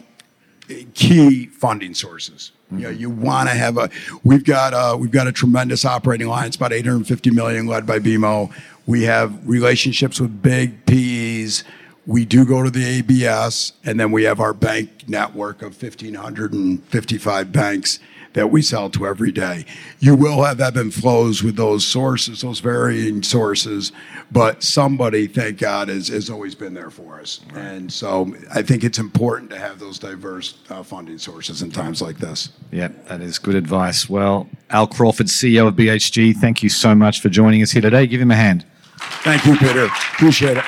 key 0.94 1.46
funding 1.48 1.94
sources. 1.94 2.52
You 2.72 2.80
know, 2.80 2.90
you 2.90 3.10
want 3.10 3.48
to 3.48 3.56
have 3.56 3.78
a. 3.78 3.90
We've 4.24 4.44
got 4.44 4.74
a, 4.74 4.98
we've 4.98 5.12
got 5.12 5.28
a 5.28 5.32
tremendous 5.32 5.86
operating 5.86 6.28
line. 6.28 6.48
It's 6.48 6.58
about 6.58 6.74
850 6.74 7.32
million, 7.32 7.66
led 7.66 7.86
by 7.86 8.00
BMO. 8.00 8.52
We 8.86 9.04
have 9.04 9.48
relationships 9.48 10.20
with 10.20 10.42
big 10.42 10.86
PEs. 10.86 11.64
We 12.06 12.26
do 12.26 12.46
go 12.46 12.64
to 12.64 12.70
the 12.70 12.86
ABS, 12.86 13.74
and 13.86 14.00
then 14.00 14.12
we 14.12 14.24
have 14.24 14.42
our 14.42 14.54
bank 14.54 15.08
network 15.08 15.62
of 15.62 15.82
1,555 15.82 17.52
banks 17.52 18.00
that 18.34 18.52
we 18.52 18.62
sell 18.62 18.90
to 18.92 19.08
every 19.08 19.32
day. 19.32 19.66
You 20.00 20.16
will 20.16 20.44
have 20.44 20.60
ebb 20.62 20.78
and 20.78 20.94
flows 20.94 21.44
with 21.44 21.56
those 21.56 21.86
sources, 21.86 22.42
those 22.42 22.60
varying 22.60 23.24
sources, 23.24 23.92
but 24.32 24.64
somebody, 24.64 25.28
thank 25.28 25.60
God, 25.60 25.90
has, 25.90 26.08
has 26.10 26.30
always 26.30 26.56
been 26.56 26.74
there 26.74 26.90
for 26.90 27.20
us. 27.20 27.42
Right. 27.54 27.64
And 27.64 27.92
so 27.92 28.34
I 28.54 28.62
think 28.62 28.84
it's 28.84 29.00
important 29.00 29.50
to 29.52 29.58
have 29.58 29.80
those 29.80 30.00
diverse 30.00 30.60
uh, 30.70 30.84
funding 30.84 31.18
sources 31.18 31.62
in 31.62 31.72
times 31.72 32.02
like 32.02 32.18
this. 32.18 32.50
Yeah, 32.72 32.90
that 33.08 33.22
is 33.22 33.40
good 33.40 33.56
advice. 33.56 34.10
Well, 34.10 34.50
Al 34.70 34.88
Crawford, 34.88 35.28
CEO 35.28 35.68
of 35.68 35.76
BHG, 35.76 36.36
thank 36.36 36.62
you 36.64 36.70
so 36.70 36.94
much 36.94 37.22
for 37.22 37.30
joining 37.30 37.62
us 37.62 37.72
here 37.72 37.82
today. 37.82 38.08
Give 38.08 38.22
him 38.22 38.32
a 38.32 38.36
hand. 38.36 38.66
Thank 38.98 39.46
you, 39.46 39.58
Peter. 39.58 39.86
Appreciate 39.86 40.58
it. 40.58 40.66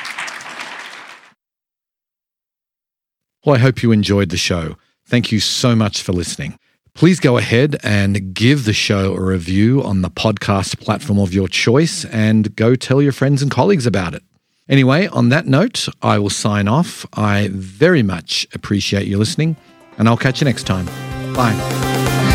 Well, 3.46 3.56
I 3.56 3.60
hope 3.60 3.82
you 3.82 3.92
enjoyed 3.92 4.30
the 4.30 4.38
show. 4.38 4.76
Thank 5.06 5.32
you 5.32 5.40
so 5.40 5.76
much 5.76 6.04
for 6.04 6.14
listening 6.14 6.60
please 7.00 7.22
go 7.22 7.38
ahead 7.38 7.78
and 7.82 8.34
give 8.34 8.66
the 8.66 8.74
show 8.74 9.16
a 9.16 9.22
review 9.22 9.82
on 9.82 10.02
the 10.02 10.10
podcast 10.10 10.78
platform 10.82 11.18
of 11.18 11.34
your 11.34 11.48
choice 11.48 12.04
and 12.04 12.54
go 12.58 12.76
tell 12.76 13.02
your 13.02 13.14
friends 13.14 13.42
and 13.42 13.50
colleagues 13.50 13.86
about 13.86 14.14
it. 14.14 14.22
Anyway, 14.68 15.08
on 15.08 15.30
that 15.30 15.46
note, 15.46 15.88
I 16.02 16.20
will 16.20 16.30
sign 16.30 16.68
off. 16.68 17.06
I 17.14 17.52
very 17.54 18.04
much 18.04 18.46
appreciate 18.54 19.08
you 19.08 19.18
listening, 19.18 19.56
and 19.98 20.10
I'll 20.10 20.18
catch 20.18 20.42
you 20.42 20.46
next 20.46 20.64
time. 20.68 20.88
Bye. 21.34 22.29